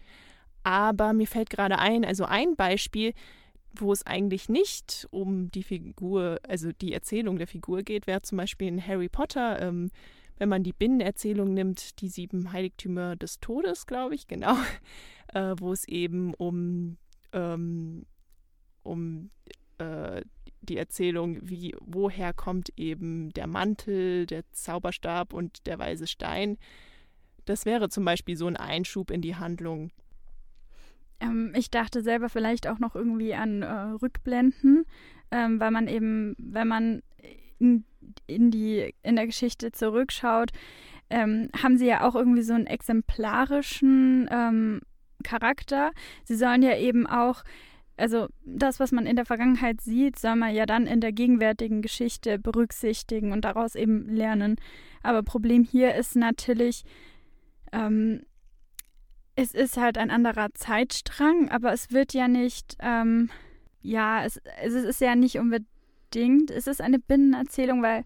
Aber 0.64 1.14
mir 1.14 1.28
fällt 1.28 1.50
gerade 1.50 1.80
ein, 1.80 2.06
also 2.06 2.26
ein 2.26 2.56
Beispiel, 2.56 3.14
wo 3.74 3.92
es 3.92 4.06
eigentlich 4.06 4.50
nicht 4.50 5.08
um 5.12 5.50
die 5.52 5.64
Figur, 5.64 6.40
also 6.48 6.72
die 6.72 6.94
Erzählung 6.94 7.38
der 7.38 7.48
Figur 7.48 7.84
geht, 7.84 8.08
wäre 8.08 8.22
zum 8.22 8.38
Beispiel 8.38 8.68
in 8.68 8.86
Harry 8.86 9.10
Potter. 9.10 9.62
Ähm, 9.62 9.92
wenn 10.40 10.50
man 10.50 10.64
die 10.64 10.74
Binnenerzählung 10.74 11.54
nimmt, 11.54 12.02
die 12.02 12.08
sieben 12.08 12.52
Heiligtümer 12.52 13.16
des 13.16 13.40
Todes, 13.40 13.86
glaube 13.86 14.16
ich, 14.16 14.28
genau, 14.28 14.56
äh, 15.34 15.54
wo 15.60 15.72
es 15.72 15.88
eben 15.88 16.34
um, 16.34 16.98
ähm, 17.34 18.06
um 18.82 19.30
äh, 19.78 20.22
die 20.62 20.78
Erzählung, 20.78 21.38
wie, 21.42 21.76
woher 21.82 22.34
kommt 22.34 22.70
eben 22.78 23.32
der 23.32 23.48
Mantel, 23.48 24.26
der 24.26 24.44
Zauberstab 24.52 25.34
und 25.34 25.68
der 25.68 25.78
weiße 25.78 26.08
Stein. 26.08 26.58
Das 27.46 27.66
wäre 27.66 27.90
zum 27.90 28.06
Beispiel 28.06 28.36
so 28.36 28.48
ein 28.48 28.58
Einschub 28.58 29.12
in 29.12 29.22
die 29.22 29.36
Handlung. 29.36 29.92
Ähm, 31.20 31.54
ich 31.56 31.70
dachte 31.70 32.02
selber 32.02 32.30
vielleicht 32.30 32.68
auch 32.68 32.80
noch 32.80 32.96
irgendwie 32.96 33.34
an 33.34 33.62
äh, 33.62 33.72
Rückblenden, 34.02 34.86
ähm, 35.32 35.60
weil 35.60 35.72
man 35.72 35.88
eben, 35.88 36.36
wenn 36.38 36.68
man 36.68 37.02
in 37.58 37.84
in 38.28 38.52
die 38.52 38.94
in 39.04 39.16
der 39.16 39.26
Geschichte 39.26 39.72
zurückschaut, 39.72 40.52
ähm, 41.10 41.50
haben 41.62 41.78
sie 41.78 41.88
ja 41.88 42.08
auch 42.08 42.16
irgendwie 42.16 42.42
so 42.42 42.54
einen 42.54 42.68
exemplarischen 42.68 44.30
ähm, 44.32 44.82
Charakter. 45.24 45.92
Sie 46.24 46.36
sollen 46.36 46.62
ja 46.62 46.78
eben 46.78 47.08
auch, 47.08 47.44
also 47.98 48.28
das, 48.46 48.80
was 48.80 48.92
man 48.92 49.06
in 49.06 49.16
der 49.16 49.26
Vergangenheit 49.26 49.82
sieht, 49.82 50.18
soll 50.18 50.36
man 50.36 50.54
ja 50.54 50.66
dann 50.66 50.88
in 50.88 51.02
der 51.02 51.12
gegenwärtigen 51.12 51.82
Geschichte 51.82 52.40
berücksichtigen 52.40 53.32
und 53.32 53.44
daraus 53.46 53.76
eben 53.76 54.08
lernen. 54.08 54.56
Aber 55.04 55.24
Problem 55.24 55.64
hier 55.64 55.96
ist 55.96 56.16
natürlich, 56.16 56.84
ähm, 57.72 58.22
es 59.36 59.54
ist 59.54 59.78
halt 59.78 59.98
ein 59.98 60.12
anderer 60.12 60.54
Zeitstrang, 60.54 61.50
aber 61.50 61.72
es 61.72 61.92
wird 61.92 62.14
ja 62.14 62.28
nicht, 62.28 62.76
ähm, 62.80 63.30
ja, 63.82 64.26
es, 64.26 64.42
es 64.62 64.74
ist 64.74 65.02
ja 65.02 65.16
nicht 65.16 65.38
unbedingt 65.40 65.69
unbedingt. 66.10 66.52
Es 66.52 66.68
ist 66.68 66.82
eine 66.82 67.00
Binnenerzählung, 67.00 67.82
weil 67.82 68.04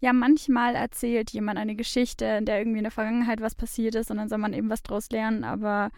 ja 0.00 0.12
manchmal 0.12 0.74
erzählt 0.74 1.30
jemand 1.30 1.58
eine 1.58 1.76
Geschichte, 1.76 2.24
in 2.24 2.44
der 2.44 2.58
irgendwie 2.58 2.78
in 2.78 2.84
der 2.84 2.90
Vergangenheit 2.90 3.40
was 3.40 3.54
passiert 3.54 3.94
ist 3.94 4.10
und 4.10 4.18
dann 4.18 4.28
soll 4.28 4.38
man 4.38 4.52
eben 4.52 4.70
was 4.70 4.82
draus 4.82 5.10
lernen, 5.10 5.44
aber 5.44 5.90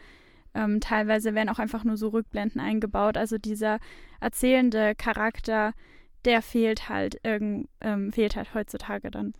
ähm, 0.55 0.81
teilweise 0.81 1.35
werden 1.35 1.49
auch 1.49 1.59
einfach 1.59 1.85
nur 1.85 1.96
so 1.96 2.09
Rückblenden 2.09 2.61
eingebaut. 2.61 3.16
Also 3.16 3.37
dieser 3.38 3.79
erzählende 4.20 4.94
Charakter, 4.94 5.72
der 6.25 6.40
fehlt 6.40 6.88
halt 6.88 7.20
irgend, 7.22 7.68
ähm, 7.81 8.12
fehlt 8.12 8.37
halt 8.37 8.55
heutzutage 8.55 9.11
dann. 9.11 9.35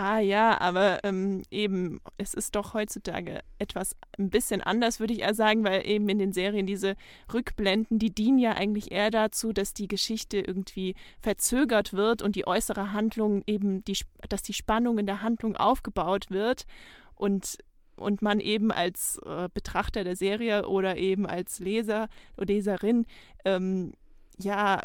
Ah 0.00 0.20
ja, 0.20 0.60
aber 0.60 1.00
ähm, 1.02 1.42
eben, 1.50 2.00
es 2.18 2.32
ist 2.32 2.54
doch 2.54 2.72
heutzutage 2.72 3.40
etwas 3.58 3.96
ein 4.16 4.30
bisschen 4.30 4.60
anders, 4.60 5.00
würde 5.00 5.12
ich 5.12 5.22
eher 5.22 5.34
sagen, 5.34 5.64
weil 5.64 5.84
eben 5.84 6.08
in 6.08 6.20
den 6.20 6.32
Serien 6.32 6.66
diese 6.66 6.94
Rückblenden, 7.34 7.98
die 7.98 8.14
dienen 8.14 8.38
ja 8.38 8.52
eigentlich 8.52 8.92
eher 8.92 9.10
dazu, 9.10 9.52
dass 9.52 9.74
die 9.74 9.88
Geschichte 9.88 10.38
irgendwie 10.38 10.94
verzögert 11.20 11.94
wird 11.94 12.22
und 12.22 12.36
die 12.36 12.46
äußere 12.46 12.92
Handlung 12.92 13.42
eben, 13.48 13.84
die, 13.86 13.96
dass 14.28 14.42
die 14.42 14.52
Spannung 14.52 14.98
in 14.98 15.06
der 15.06 15.22
Handlung 15.22 15.56
aufgebaut 15.56 16.30
wird 16.30 16.64
und 17.16 17.58
und 17.96 18.22
man 18.22 18.38
eben 18.38 18.70
als 18.70 19.18
äh, 19.26 19.48
Betrachter 19.52 20.04
der 20.04 20.14
Serie 20.14 20.68
oder 20.68 20.96
eben 20.96 21.26
als 21.26 21.58
Leser 21.58 22.08
oder 22.36 22.46
Leserin 22.46 23.04
ähm, 23.44 23.94
ja 24.38 24.80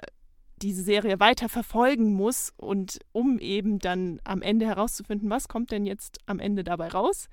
diese 0.63 0.81
Serie 0.81 1.19
weiter 1.19 1.49
verfolgen 1.49 2.13
muss 2.13 2.53
und 2.57 2.99
um 3.11 3.37
eben 3.39 3.79
dann 3.79 4.19
am 4.23 4.41
Ende 4.41 4.65
herauszufinden, 4.65 5.29
was 5.29 5.47
kommt 5.47 5.71
denn 5.71 5.85
jetzt 5.85 6.19
am 6.25 6.39
Ende 6.39 6.63
dabei 6.63 6.87
raus. 6.87 7.27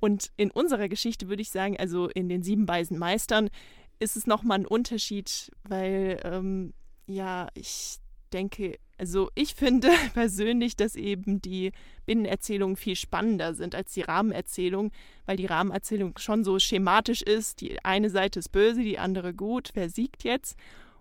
Und 0.00 0.30
in 0.36 0.50
unserer 0.50 0.88
Geschichte 0.88 1.28
würde 1.28 1.42
ich 1.42 1.50
sagen, 1.50 1.76
also 1.76 2.08
in 2.08 2.28
den 2.28 2.42
sieben 2.42 2.68
weisen 2.68 2.98
Meistern, 2.98 3.50
ist 3.98 4.16
es 4.16 4.26
nochmal 4.26 4.60
ein 4.60 4.66
Unterschied, 4.66 5.50
weil 5.64 6.20
ähm, 6.24 6.72
ja, 7.06 7.48
ich 7.54 7.98
denke, 8.32 8.78
also 8.96 9.30
ich 9.34 9.54
finde 9.54 9.90
persönlich, 10.14 10.76
dass 10.76 10.94
eben 10.94 11.42
die 11.42 11.72
Binnenerzählungen 12.06 12.76
viel 12.76 12.94
spannender 12.94 13.54
sind 13.54 13.74
als 13.74 13.92
die 13.92 14.02
Rahmenerzählung, 14.02 14.92
weil 15.26 15.36
die 15.36 15.46
Rahmenerzählung 15.46 16.16
schon 16.18 16.44
so 16.44 16.60
schematisch 16.60 17.22
ist. 17.22 17.60
Die 17.60 17.84
eine 17.84 18.10
Seite 18.10 18.38
ist 18.38 18.50
böse, 18.50 18.82
die 18.82 18.98
andere 19.00 19.34
gut. 19.34 19.70
Wer 19.74 19.90
siegt 19.90 20.22
jetzt? 20.22 20.56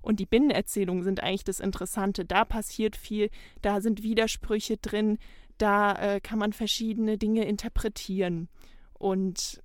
Und 0.07 0.21
die 0.21 0.25
Binnenerzählungen 0.25 1.03
sind 1.03 1.21
eigentlich 1.21 1.43
das 1.43 1.59
Interessante. 1.59 2.23
Da 2.23 2.45
passiert 2.45 2.95
viel, 2.95 3.29
da 3.61 3.81
sind 3.81 4.03
Widersprüche 4.03 4.77
drin, 4.77 5.17
da 5.57 5.95
äh, 5.95 6.21
kann 6.21 6.39
man 6.39 6.53
verschiedene 6.53 7.17
Dinge 7.17 7.43
interpretieren. 7.43 8.47
Und 8.93 9.61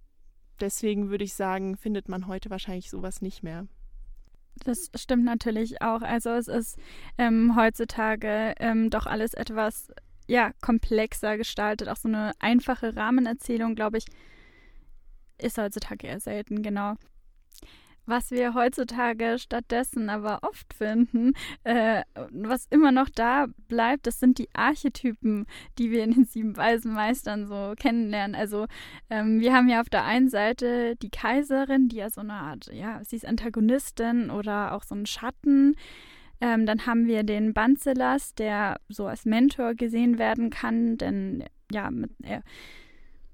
deswegen 0.61 1.11
würde 1.11 1.23
ich 1.23 1.35
sagen, 1.35 1.77
findet 1.77 2.09
man 2.09 2.27
heute 2.27 2.51
wahrscheinlich 2.51 2.91
sowas 2.91 3.23
nicht 3.23 3.45
mehr. 3.45 3.69
Das 4.65 4.91
stimmt 4.97 5.23
natürlich 5.23 5.81
auch. 5.81 6.03
Also 6.03 6.31
es 6.31 6.49
ist 6.49 6.77
ähm, 7.19 7.55
heutzutage 7.55 8.57
ähm, 8.59 8.91
doch 8.91 9.07
alles 9.07 9.35
etwas 9.35 9.93
ja, 10.27 10.51
komplexer 10.61 11.37
gestaltet. 11.37 11.89
Auch 11.89 11.97
so 11.97 12.09
eine 12.09 12.33
einfache 12.41 12.97
Rahmenerzählung, 12.97 13.77
glaube 13.77 13.99
ich, 13.99 14.07
ist 15.39 15.57
heutzutage 15.57 16.09
eher 16.09 16.19
selten, 16.19 16.65
genau. 16.65 16.97
Was 18.05 18.33
wir 18.33 18.55
heutzutage 18.55 19.37
stattdessen 19.39 20.11
aber 20.11 20.41
oft 20.43 20.75
finden, 20.75 21.35
äh, 21.63 22.03
was 22.31 22.67
immer 22.71 22.91
noch 22.91 23.09
da 23.09 23.47
bleibt, 23.69 24.09
das 24.09 24.19
sind 24.19 24.39
die 24.39 24.49
Archetypen, 24.55 25.47
die 25.79 25.93
wir 25.93 26.03
in 26.03 26.13
den 26.13 26.25
sieben 26.25 26.57
weisen 26.57 26.95
Meistern 26.95 27.47
so 27.47 27.75
kennenlernen. 27.79 28.35
Also 28.35 28.67
ähm, 29.09 29.41
wir 29.41 29.55
haben 29.55 29.69
ja 29.69 29.81
auf 29.81 29.89
der 29.89 30.05
einen 30.05 30.29
Seite 30.29 30.97
die 30.97 31.11
Kaiserin, 31.11 31.89
die 31.89 31.97
ja 31.97 32.11
so 32.11 32.23
eine 32.23 32.35
Art, 32.35 32.71
ja, 32.73 33.01
sie 33.05 33.17
ist 33.17 33.27
Antagonistin 33.27 34.31
oder 34.31 34.75
auch 34.75 34.83
so 34.83 34.97
ein 34.97 35.07
Schatten. 35.07 35.77
Ähm, 36.41 36.67
dann 36.67 36.87
haben 36.87 37.07
wir 37.07 37.23
den 37.23 37.55
Banzelas, 37.55 38.35
der 38.35 38.81
so 38.89 39.07
als 39.07 39.25
Mentor 39.25 39.75
gesehen 39.75 40.19
werden 40.19 40.51
kann, 40.51 40.99
denn 40.99 41.45
ja, 41.71 41.89
mit, 41.93 42.11
er, 42.25 42.43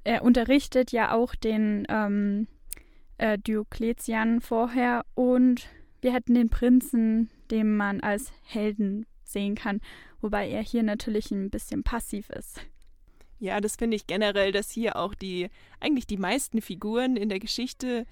er 0.04 0.22
unterrichtet 0.22 0.92
ja 0.92 1.12
auch 1.12 1.34
den 1.34 1.86
ähm, 1.88 2.48
äh, 3.18 3.38
Diokletian 3.38 4.40
vorher 4.40 5.04
und 5.14 5.68
wir 6.00 6.12
hätten 6.12 6.34
den 6.34 6.48
Prinzen, 6.48 7.30
den 7.50 7.76
man 7.76 8.00
als 8.00 8.32
Helden 8.44 9.06
sehen 9.24 9.54
kann, 9.54 9.80
wobei 10.20 10.48
er 10.48 10.62
hier 10.62 10.82
natürlich 10.82 11.30
ein 11.30 11.50
bisschen 11.50 11.82
passiv 11.82 12.30
ist. 12.30 12.60
Ja, 13.40 13.60
das 13.60 13.76
finde 13.76 13.96
ich 13.96 14.06
generell, 14.06 14.52
dass 14.52 14.70
hier 14.70 14.96
auch 14.96 15.14
die, 15.14 15.48
eigentlich 15.80 16.06
die 16.06 16.16
meisten 16.16 16.60
Figuren 16.60 17.16
in 17.16 17.28
der 17.28 17.38
Geschichte, 17.38 18.04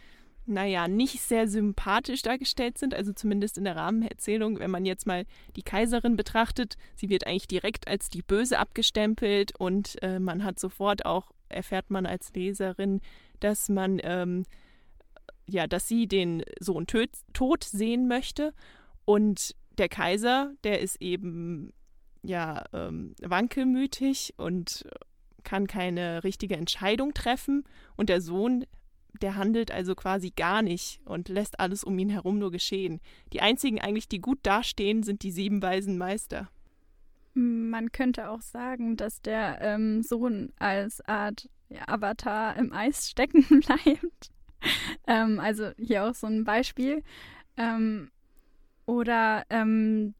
naja, 0.45 0.87
nicht 0.87 1.21
sehr 1.21 1.49
sympathisch 1.49 2.23
dargestellt 2.23 2.79
sind, 2.79 2.95
also 2.95 3.13
zumindest 3.13 3.59
in 3.59 3.65
der 3.65 3.75
Rahmenerzählung. 3.75 4.61
Wenn 4.61 4.71
man 4.71 4.85
jetzt 4.85 5.07
mal 5.07 5.25
die 5.57 5.65
Kaiserin 5.65 6.15
betrachtet, 6.15 6.77
sie 6.95 7.09
wird 7.09 7.27
eigentlich 7.27 7.49
direkt 7.49 7.89
als 7.89 8.09
die 8.09 8.23
Böse 8.23 8.61
abgestempelt 8.61 9.59
und 9.59 10.01
äh, 10.03 10.21
man 10.21 10.45
hat 10.45 10.61
sofort 10.61 11.05
auch, 11.05 11.33
erfährt 11.49 11.91
man 11.91 12.07
als 12.07 12.33
Leserin, 12.35 13.01
dass 13.41 13.69
man 13.69 14.01
ähm, 14.05 14.45
ja, 15.49 15.67
dass 15.67 15.89
sie 15.89 16.07
den 16.07 16.43
Sohn 16.61 16.87
töt, 16.87 17.11
tot 17.33 17.65
sehen 17.65 18.09
möchte. 18.09 18.53
Und 19.05 19.55
der 19.79 19.89
Kaiser, 19.89 20.53
der 20.65 20.81
ist 20.81 21.01
eben 21.01 21.73
ja 22.23 22.65
ähm, 22.73 23.15
wankelmütig 23.23 24.35
und 24.37 24.85
kann 25.45 25.67
keine 25.67 26.25
richtige 26.25 26.57
Entscheidung 26.57 27.15
treffen. 27.15 27.65
Und 27.97 28.09
der 28.09 28.21
Sohn, 28.21 28.67
der 29.23 29.37
handelt 29.37 29.71
also 29.71 29.95
quasi 29.95 30.31
gar 30.31 30.63
nicht 30.63 31.01
und 31.05 31.29
lässt 31.29 31.61
alles 31.61 31.85
um 31.85 31.99
ihn 31.99 32.11
herum 32.11 32.39
nur 32.39 32.51
geschehen. 32.51 33.01
Die 33.33 33.41
einzigen 33.41 33.81
eigentlich, 33.81 34.09
die 34.09 34.21
gut 34.21 34.41
dastehen, 34.43 35.03
sind 35.03 35.23
die 35.23 35.31
sieben 35.31 35.63
weisen 35.63 35.97
Meister. 35.97 36.51
Man 37.35 37.93
könnte 37.93 38.31
auch 38.31 38.41
sagen, 38.41 38.97
dass 38.97 39.21
der 39.21 39.61
ähm, 39.61 40.03
Sohn 40.03 40.53
als 40.59 41.01
Art 41.07 41.49
ja, 41.69 41.87
Avatar 41.87 42.57
im 42.57 42.73
Eis 42.73 43.11
stecken 43.11 43.45
bleibt. 43.61 44.31
ähm, 45.07 45.41
also 45.41 45.71
hier 45.79 46.05
auch 46.05 46.15
so 46.15 46.27
ein 46.27 46.45
Beispiel. 46.45 47.03
Ähm, 47.57 48.11
oder 48.87 49.45
ähm, 49.51 50.15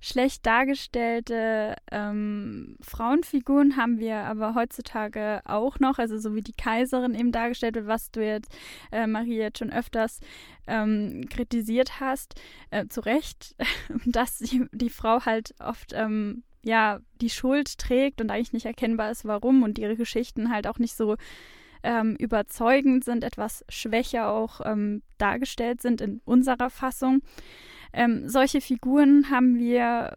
schlecht 0.00 0.46
dargestellte 0.46 1.76
ähm, 1.90 2.76
Frauenfiguren 2.80 3.76
haben 3.76 3.98
wir 3.98 4.16
aber 4.16 4.54
heutzutage 4.54 5.42
auch 5.44 5.78
noch, 5.78 5.98
also 5.98 6.18
so 6.18 6.34
wie 6.34 6.40
die 6.40 6.54
Kaiserin 6.54 7.14
eben 7.14 7.32
dargestellt 7.32 7.74
wird, 7.74 7.86
was 7.86 8.10
du 8.10 8.24
jetzt, 8.24 8.50
äh, 8.90 9.06
Marie, 9.06 9.36
jetzt 9.36 9.58
schon 9.58 9.72
öfters 9.72 10.20
ähm, 10.66 11.26
kritisiert 11.28 12.00
hast, 12.00 12.40
äh, 12.70 12.86
zu 12.86 13.02
Recht, 13.02 13.54
dass 14.06 14.38
die, 14.38 14.66
die 14.72 14.90
Frau 14.90 15.26
halt 15.26 15.54
oft 15.60 15.92
ähm, 15.94 16.44
ja 16.62 17.00
die 17.20 17.30
Schuld 17.30 17.78
trägt 17.78 18.22
und 18.22 18.30
eigentlich 18.30 18.54
nicht 18.54 18.66
erkennbar 18.66 19.10
ist, 19.10 19.26
warum 19.26 19.62
und 19.62 19.78
ihre 19.78 19.96
Geschichten 19.96 20.50
halt 20.50 20.66
auch 20.66 20.78
nicht 20.78 20.96
so 20.96 21.16
ähm, 21.82 22.16
überzeugend 22.16 23.04
sind, 23.04 23.24
etwas 23.24 23.64
schwächer 23.68 24.30
auch 24.30 24.60
ähm, 24.64 25.02
dargestellt 25.18 25.80
sind 25.80 26.00
in 26.00 26.20
unserer 26.24 26.70
Fassung. 26.70 27.22
Ähm, 27.92 28.28
solche 28.28 28.60
Figuren 28.60 29.30
haben 29.30 29.58
wir 29.58 30.14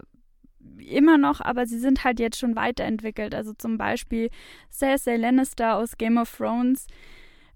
immer 0.80 1.18
noch, 1.18 1.42
aber 1.42 1.66
sie 1.66 1.80
sind 1.80 2.04
halt 2.04 2.20
jetzt 2.20 2.40
schon 2.40 2.56
weiterentwickelt. 2.56 3.36
Also 3.36 3.54
zum 3.54 3.78
Beispiel 3.78 4.30
Cersei 4.72 5.18
Lannister 5.18 5.78
aus 5.78 5.98
Game 5.98 6.18
of 6.18 6.36
Thrones. 6.36 6.88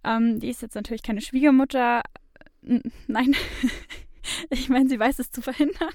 Ähm, 0.04 0.40
die 0.40 0.50
ist 0.50 0.62
jetzt 0.62 0.76
natürlich 0.76 1.04
keine 1.04 1.22
Schwiegermutter. 1.22 2.02
nein, 3.08 3.36
ich 4.50 4.70
meine, 4.70 4.90
sie 4.90 5.00
weiß 5.00 5.20
es 5.20 5.32
zu 5.32 5.42
verhindern. 5.42 5.94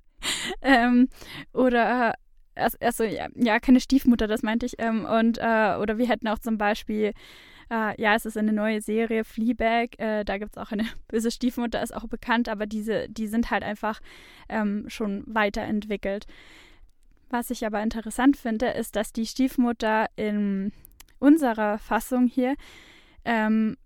ähm, 0.62 1.08
oder 1.52 2.14
also 2.54 3.04
ja, 3.04 3.28
ja, 3.34 3.58
keine 3.60 3.80
Stiefmutter, 3.80 4.26
das 4.26 4.42
meinte 4.42 4.66
ich. 4.66 4.74
Ähm, 4.78 5.04
und 5.04 5.38
äh, 5.38 5.76
oder 5.80 5.98
wir 5.98 6.08
hätten 6.08 6.28
auch 6.28 6.38
zum 6.38 6.58
Beispiel 6.58 7.12
äh, 7.72 8.00
ja, 8.00 8.14
es 8.14 8.26
ist 8.26 8.36
eine 8.36 8.52
neue 8.52 8.82
Serie, 8.82 9.24
Fleabag. 9.24 9.98
Äh, 9.98 10.24
da 10.24 10.36
gibt 10.36 10.52
es 10.52 10.58
auch 10.58 10.72
eine 10.72 10.84
böse 11.08 11.30
Stiefmutter, 11.30 11.82
ist 11.82 11.96
auch 11.96 12.06
bekannt, 12.06 12.48
aber 12.48 12.66
diese, 12.66 13.08
die 13.08 13.26
sind 13.26 13.50
halt 13.50 13.62
einfach 13.62 14.00
ähm, 14.48 14.84
schon 14.88 15.24
weiterentwickelt. 15.26 16.26
Was 17.30 17.50
ich 17.50 17.64
aber 17.64 17.82
interessant 17.82 18.36
finde, 18.36 18.66
ist, 18.66 18.94
dass 18.94 19.12
die 19.12 19.26
Stiefmutter 19.26 20.06
in 20.16 20.70
unserer 21.18 21.78
Fassung 21.78 22.26
hier 22.26 22.56
ähm, 23.24 23.78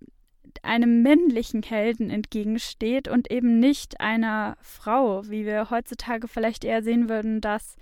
einem 0.63 1.03
männlichen 1.03 1.63
Helden 1.63 2.11
entgegensteht 2.11 3.07
und 3.07 3.31
eben 3.31 3.61
nicht 3.61 4.01
einer 4.01 4.57
Frau, 4.61 5.23
wie 5.29 5.45
wir 5.45 5.71
heutzutage 5.71 6.27
vielleicht 6.27 6.65
eher 6.65 6.83
sehen 6.83 7.09
würden, 7.09 7.41
dass 7.41 7.77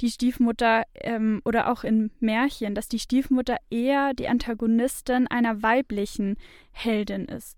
die 0.00 0.10
Stiefmutter 0.10 0.84
ähm, 0.94 1.40
oder 1.44 1.70
auch 1.70 1.84
in 1.84 2.10
Märchen, 2.20 2.74
dass 2.74 2.88
die 2.88 2.98
Stiefmutter 2.98 3.56
eher 3.70 4.14
die 4.14 4.28
Antagonistin 4.28 5.26
einer 5.26 5.62
weiblichen 5.62 6.36
Heldin 6.72 7.26
ist. 7.26 7.56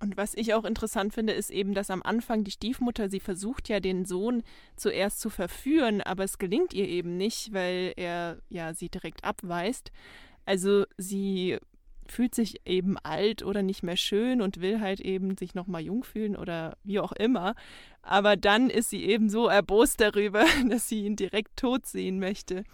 Und 0.00 0.16
was 0.16 0.34
ich 0.34 0.54
auch 0.54 0.64
interessant 0.64 1.14
finde, 1.14 1.32
ist 1.32 1.50
eben, 1.50 1.74
dass 1.74 1.90
am 1.90 2.02
Anfang 2.02 2.44
die 2.44 2.52
Stiefmutter, 2.52 3.08
sie 3.08 3.20
versucht 3.20 3.68
ja 3.68 3.80
den 3.80 4.04
Sohn 4.04 4.44
zuerst 4.76 5.20
zu 5.20 5.28
verführen, 5.28 6.02
aber 6.02 6.22
es 6.22 6.38
gelingt 6.38 6.72
ihr 6.72 6.86
eben 6.86 7.16
nicht, 7.16 7.52
weil 7.52 7.94
er 7.96 8.38
ja 8.48 8.74
sie 8.74 8.88
direkt 8.88 9.24
abweist. 9.24 9.90
Also 10.46 10.84
sie 10.96 11.58
fühlt 12.10 12.34
sich 12.34 12.66
eben 12.66 12.96
alt 12.98 13.42
oder 13.42 13.62
nicht 13.62 13.82
mehr 13.82 13.96
schön 13.96 14.40
und 14.40 14.60
will 14.60 14.80
halt 14.80 15.00
eben 15.00 15.36
sich 15.36 15.54
nochmal 15.54 15.82
jung 15.82 16.04
fühlen 16.04 16.36
oder 16.36 16.76
wie 16.84 17.00
auch 17.00 17.12
immer. 17.12 17.54
Aber 18.02 18.36
dann 18.36 18.70
ist 18.70 18.90
sie 18.90 19.04
eben 19.04 19.28
so 19.28 19.48
erbost 19.48 20.00
darüber, 20.00 20.44
dass 20.68 20.88
sie 20.88 21.04
ihn 21.04 21.16
direkt 21.16 21.56
tot 21.56 21.86
sehen 21.86 22.18
möchte. 22.18 22.64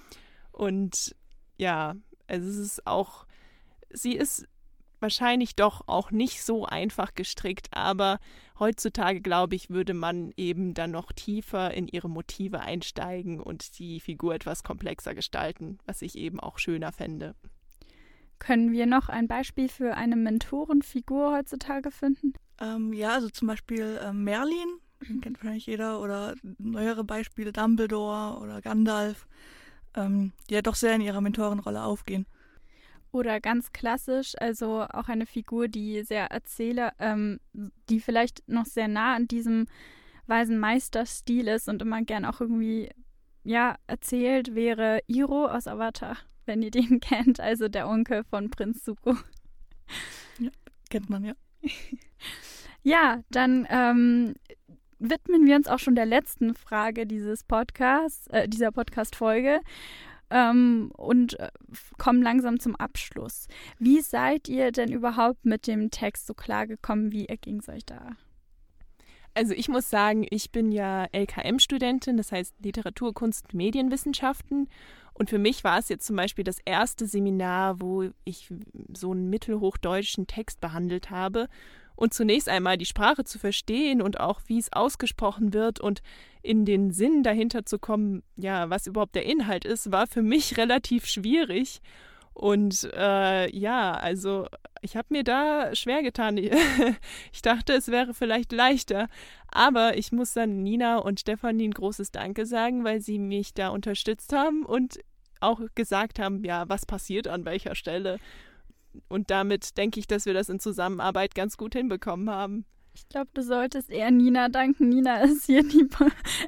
Und 0.52 1.14
ja, 1.56 1.94
also 2.26 2.48
es 2.48 2.56
ist 2.56 2.86
auch, 2.86 3.26
sie 3.90 4.14
ist 4.14 4.46
wahrscheinlich 5.00 5.54
doch 5.54 5.86
auch 5.86 6.10
nicht 6.10 6.42
so 6.42 6.64
einfach 6.64 7.14
gestrickt, 7.14 7.68
aber 7.72 8.18
heutzutage, 8.58 9.20
glaube 9.20 9.54
ich, 9.54 9.68
würde 9.68 9.92
man 9.92 10.32
eben 10.36 10.72
dann 10.72 10.92
noch 10.92 11.12
tiefer 11.12 11.74
in 11.74 11.88
ihre 11.88 12.08
Motive 12.08 12.60
einsteigen 12.60 13.40
und 13.40 13.78
die 13.78 14.00
Figur 14.00 14.34
etwas 14.34 14.62
komplexer 14.62 15.14
gestalten, 15.14 15.78
was 15.84 16.00
ich 16.00 16.16
eben 16.16 16.40
auch 16.40 16.58
schöner 16.58 16.90
fände. 16.90 17.34
Können 18.44 18.72
wir 18.72 18.84
noch 18.84 19.08
ein 19.08 19.26
Beispiel 19.26 19.70
für 19.70 19.94
eine 19.94 20.16
Mentorenfigur 20.16 21.32
heutzutage 21.34 21.90
finden? 21.90 22.34
Ähm, 22.60 22.92
ja, 22.92 23.14
also 23.14 23.30
zum 23.30 23.48
Beispiel 23.48 23.98
äh, 24.02 24.12
Merlin, 24.12 24.68
den 25.08 25.22
kennt 25.22 25.38
wahrscheinlich 25.38 25.64
jeder, 25.64 25.98
oder 26.02 26.34
neuere 26.58 27.04
Beispiele 27.04 27.54
Dumbledore 27.54 28.38
oder 28.42 28.60
Gandalf, 28.60 29.26
ähm, 29.96 30.32
die 30.50 30.54
ja 30.54 30.60
doch 30.60 30.74
sehr 30.74 30.94
in 30.94 31.00
ihrer 31.00 31.22
Mentorenrolle 31.22 31.82
aufgehen. 31.82 32.26
Oder 33.12 33.40
ganz 33.40 33.72
klassisch, 33.72 34.34
also 34.38 34.82
auch 34.92 35.08
eine 35.08 35.24
Figur, 35.24 35.68
die 35.68 36.02
sehr 36.02 36.26
Erzähler, 36.26 36.92
ähm, 36.98 37.40
die 37.88 37.98
vielleicht 37.98 38.46
noch 38.46 38.66
sehr 38.66 38.88
nah 38.88 39.14
an 39.14 39.26
diesem 39.26 39.68
weisen 40.26 40.58
Meisterstil 40.58 41.48
ist 41.48 41.70
und 41.70 41.80
immer 41.80 42.02
gern 42.02 42.26
auch 42.26 42.42
irgendwie, 42.42 42.90
ja, 43.42 43.76
erzählt, 43.86 44.54
wäre 44.54 45.00
Iro 45.06 45.46
aus 45.46 45.66
Avatar 45.66 46.18
wenn 46.46 46.62
ihr 46.62 46.70
den 46.70 47.00
kennt, 47.00 47.40
also 47.40 47.68
der 47.68 47.88
Onkel 47.88 48.24
von 48.24 48.50
Prinz 48.50 48.84
Zuko. 48.84 49.16
Ja, 50.38 50.50
kennt 50.90 51.10
man 51.10 51.24
ja. 51.24 51.34
ja, 52.82 53.22
dann 53.30 53.66
ähm, 53.70 54.34
widmen 54.98 55.46
wir 55.46 55.56
uns 55.56 55.68
auch 55.68 55.78
schon 55.78 55.94
der 55.94 56.06
letzten 56.06 56.54
Frage 56.54 57.06
dieses 57.06 57.44
Podcasts, 57.44 58.26
äh, 58.28 58.48
dieser 58.48 58.72
Podcast-Folge. 58.72 59.60
Ähm, 60.30 60.90
und 60.96 61.38
äh, 61.38 61.50
kommen 61.98 62.22
langsam 62.22 62.58
zum 62.58 62.74
Abschluss. 62.76 63.46
Wie 63.78 64.00
seid 64.00 64.48
ihr 64.48 64.72
denn 64.72 64.90
überhaupt 64.90 65.44
mit 65.44 65.66
dem 65.66 65.90
Text 65.90 66.26
so 66.26 66.34
klar 66.34 66.66
gekommen? 66.66 67.12
Wie 67.12 67.26
erging 67.26 67.58
es 67.58 67.68
euch 67.68 67.84
da? 67.84 68.16
Also 69.34 69.52
ich 69.52 69.68
muss 69.68 69.90
sagen, 69.90 70.26
ich 70.30 70.52
bin 70.52 70.70
ja 70.70 71.06
LKM-Studentin, 71.12 72.16
das 72.16 72.30
heißt 72.30 72.54
Literatur, 72.62 73.12
Kunst, 73.12 73.52
Medienwissenschaften. 73.52 74.68
Und 75.14 75.30
für 75.30 75.38
mich 75.38 75.64
war 75.64 75.78
es 75.78 75.88
jetzt 75.88 76.06
zum 76.06 76.16
Beispiel 76.16 76.44
das 76.44 76.58
erste 76.64 77.06
Seminar, 77.06 77.80
wo 77.80 78.10
ich 78.24 78.52
so 78.92 79.12
einen 79.12 79.30
mittelhochdeutschen 79.30 80.26
Text 80.26 80.60
behandelt 80.60 81.10
habe. 81.10 81.48
Und 81.96 82.12
zunächst 82.12 82.48
einmal 82.48 82.76
die 82.76 82.86
Sprache 82.86 83.22
zu 83.22 83.38
verstehen 83.38 84.02
und 84.02 84.18
auch, 84.18 84.40
wie 84.46 84.58
es 84.58 84.72
ausgesprochen 84.72 85.54
wird 85.54 85.78
und 85.78 86.02
in 86.42 86.64
den 86.64 86.90
Sinn 86.90 87.22
dahinter 87.22 87.64
zu 87.64 87.78
kommen, 87.78 88.24
ja, 88.36 88.68
was 88.68 88.88
überhaupt 88.88 89.14
der 89.14 89.24
Inhalt 89.24 89.64
ist, 89.64 89.92
war 89.92 90.08
für 90.08 90.22
mich 90.22 90.56
relativ 90.58 91.06
schwierig. 91.06 91.80
Und 92.34 92.90
äh, 92.92 93.56
ja, 93.56 93.92
also 93.92 94.46
ich 94.82 94.96
habe 94.96 95.06
mir 95.10 95.24
da 95.24 95.74
schwer 95.74 96.02
getan. 96.02 96.36
ich 97.32 97.42
dachte, 97.42 97.72
es 97.72 97.88
wäre 97.88 98.12
vielleicht 98.12 98.52
leichter. 98.52 99.08
Aber 99.48 99.96
ich 99.96 100.12
muss 100.12 100.34
dann 100.34 100.62
Nina 100.62 100.98
und 100.98 101.20
Stefanie 101.20 101.68
ein 101.68 101.74
großes 101.74 102.10
Danke 102.10 102.44
sagen, 102.44 102.84
weil 102.84 103.00
sie 103.00 103.18
mich 103.18 103.54
da 103.54 103.68
unterstützt 103.68 104.32
haben 104.32 104.66
und 104.66 104.98
auch 105.40 105.60
gesagt 105.74 106.18
haben, 106.18 106.44
ja, 106.44 106.68
was 106.68 106.86
passiert 106.86 107.28
an 107.28 107.44
welcher 107.44 107.74
Stelle. 107.74 108.18
Und 109.08 109.30
damit 109.30 109.78
denke 109.78 110.00
ich, 110.00 110.06
dass 110.06 110.26
wir 110.26 110.34
das 110.34 110.48
in 110.48 110.58
Zusammenarbeit 110.58 111.34
ganz 111.34 111.56
gut 111.56 111.74
hinbekommen 111.74 112.30
haben. 112.30 112.64
Ich 112.96 113.08
glaube, 113.08 113.28
du 113.34 113.42
solltest 113.42 113.90
eher 113.90 114.12
Nina 114.12 114.48
danken. 114.48 114.88
Nina 114.88 115.16
ist 115.24 115.46
hier 115.46 115.62
die, 115.64 115.88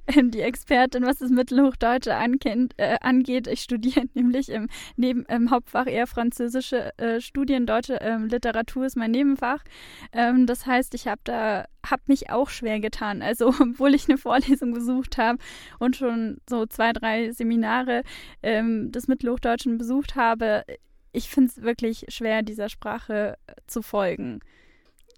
äh, 0.07 0.23
die 0.25 0.41
Expertin, 0.41 1.05
was 1.05 1.19
das 1.19 1.31
Mittelhochdeutsche 1.31 2.15
ankennt, 2.15 2.75
äh, 2.77 2.99
angeht. 3.01 3.49
Ich 3.49 3.63
studiere 3.63 4.05
nämlich 4.15 4.49
im, 4.51 4.69
neben, 4.97 5.25
im 5.27 5.51
Hauptfach 5.51 5.87
eher 5.87 6.07
französische 6.07 6.97
äh, 6.99 7.21
Studien. 7.21 7.67
Deutsche 7.67 8.01
äh, 8.01 8.17
Literatur 8.19 8.87
ist 8.87 8.97
mein 8.97 9.11
Nebenfach. 9.11 9.65
Ähm, 10.13 10.47
das 10.47 10.67
heißt, 10.67 10.95
ich 10.95 11.09
habe 11.09 11.21
da 11.25 11.67
habe 11.85 12.03
mich 12.07 12.31
auch 12.31 12.49
schwer 12.51 12.81
getan. 12.81 13.23
Also, 13.23 13.49
obwohl 13.61 13.95
ich 13.95 14.09
eine 14.09 14.19
Vorlesung 14.19 14.73
besucht 14.73 15.19
habe 15.19 15.39
und 15.81 15.97
schon 15.97 16.39
so 16.49 16.67
zwei, 16.67 16.93
drei 16.93 17.33
Seminare 17.33 18.03
ähm, 18.43 18.93
des 18.93 19.09
Mittelhochdeutschen 19.09 19.79
besucht 19.79 20.15
habe, 20.15 20.65
ich 21.13 21.29
finde 21.31 21.51
es 21.51 21.63
wirklich 21.63 22.05
schwer, 22.09 22.43
dieser 22.43 22.69
Sprache 22.69 23.37
äh, 23.47 23.55
zu 23.67 23.83
folgen. 23.83 24.41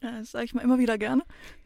Ja, 0.02 0.18
das 0.18 0.30
sage 0.30 0.44
ich 0.44 0.54
mal 0.54 0.62
immer 0.62 0.78
wieder 0.78 0.98
gerne. 0.98 1.22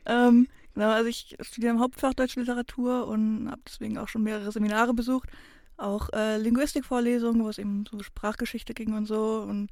Ähm, 0.06 0.48
genau, 0.74 0.90
also 0.90 1.08
ich 1.08 1.36
studiere 1.40 1.72
im 1.72 1.80
Hauptfach 1.80 2.14
Deutsche 2.14 2.40
Literatur 2.40 3.06
und 3.06 3.50
habe 3.50 3.62
deswegen 3.66 3.98
auch 3.98 4.08
schon 4.08 4.22
mehrere 4.22 4.52
Seminare 4.52 4.94
besucht. 4.94 5.28
Auch 5.76 6.08
äh, 6.12 6.38
Linguistikvorlesungen, 6.38 7.42
wo 7.44 7.48
es 7.48 7.58
eben 7.58 7.84
so 7.90 8.02
Sprachgeschichte 8.02 8.74
ging 8.74 8.94
und 8.94 9.06
so. 9.06 9.44
Und 9.48 9.70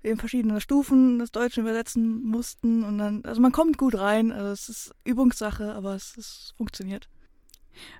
wir 0.00 0.10
eben 0.10 0.20
verschiedene 0.20 0.60
Stufen 0.60 1.18
des 1.18 1.30
Deutschen 1.30 1.62
übersetzen 1.62 2.22
mussten. 2.24 2.82
Und 2.82 2.98
dann, 2.98 3.24
also 3.24 3.40
man 3.40 3.52
kommt 3.52 3.78
gut 3.78 3.94
rein. 3.94 4.32
Also 4.32 4.50
es 4.50 4.68
ist 4.68 4.94
Übungssache, 5.04 5.74
aber 5.74 5.94
es, 5.94 6.16
es 6.16 6.54
funktioniert 6.56 7.08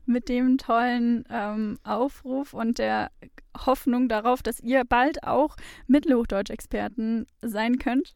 mit 0.07 0.29
dem 0.29 0.59
tollen 0.59 1.25
ähm, 1.31 1.79
Aufruf 1.85 2.55
und 2.55 2.79
der 2.79 3.11
Hoffnung 3.57 4.09
darauf, 4.09 4.43
dass 4.43 4.61
ihr 4.61 4.85
bald 4.85 5.25
auch 5.25 5.57
Mittelhochdeutsch-Experten 5.87 7.27
sein 7.43 7.79
könnt. 7.79 8.15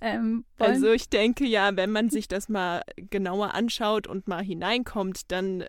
Ähm, 0.00 0.44
also 0.58 0.92
ich 0.92 1.08
denke 1.08 1.44
ja, 1.44 1.76
wenn 1.76 1.90
man 1.90 2.10
sich 2.10 2.28
das 2.28 2.48
mal 2.48 2.82
genauer 2.96 3.54
anschaut 3.54 4.06
und 4.06 4.28
mal 4.28 4.42
hineinkommt, 4.42 5.30
dann 5.30 5.64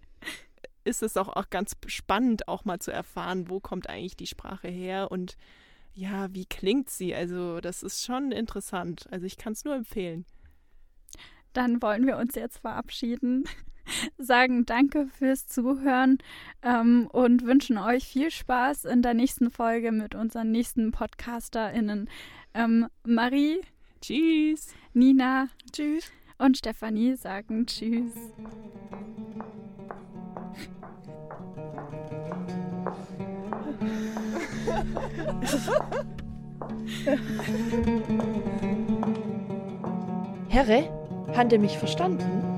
ist 0.83 1.03
es 1.03 1.17
auch, 1.17 1.29
auch 1.29 1.49
ganz 1.49 1.73
spannend, 1.87 2.47
auch 2.47 2.65
mal 2.65 2.79
zu 2.79 2.91
erfahren, 2.91 3.49
wo 3.49 3.59
kommt 3.59 3.89
eigentlich 3.89 4.17
die 4.17 4.27
Sprache 4.27 4.67
her 4.67 5.11
und 5.11 5.35
ja, 5.93 6.33
wie 6.33 6.45
klingt 6.45 6.89
sie? 6.89 7.13
Also 7.13 7.59
das 7.59 7.83
ist 7.83 8.05
schon 8.05 8.31
interessant. 8.31 9.07
Also 9.11 9.25
ich 9.25 9.37
kann 9.37 9.53
es 9.53 9.65
nur 9.65 9.75
empfehlen. 9.75 10.25
Dann 11.51 11.81
wollen 11.81 12.05
wir 12.05 12.17
uns 12.17 12.35
jetzt 12.35 12.59
verabschieden 12.59 13.43
sagen 14.17 14.65
Danke 14.65 15.07
fürs 15.07 15.47
Zuhören 15.47 16.17
ähm, 16.61 17.07
und 17.11 17.45
wünschen 17.45 17.77
euch 17.77 18.05
viel 18.05 18.31
Spaß 18.31 18.85
in 18.85 19.01
der 19.01 19.13
nächsten 19.13 19.49
Folge 19.51 19.91
mit 19.91 20.15
unseren 20.15 20.51
nächsten 20.51 20.91
PodcasterInnen. 20.91 22.09
Ähm, 22.53 22.87
Marie. 23.05 23.59
Tschüss. 24.01 24.73
Nina. 24.93 25.49
Tschüss. 25.71 26.11
Und 26.37 26.57
Stefanie 26.57 27.15
sagen 27.15 27.65
Tschüss. 27.65 28.13
Herre, 40.49 40.89
hat 41.35 41.53
er 41.53 41.59
mich 41.59 41.77
verstanden? 41.77 42.48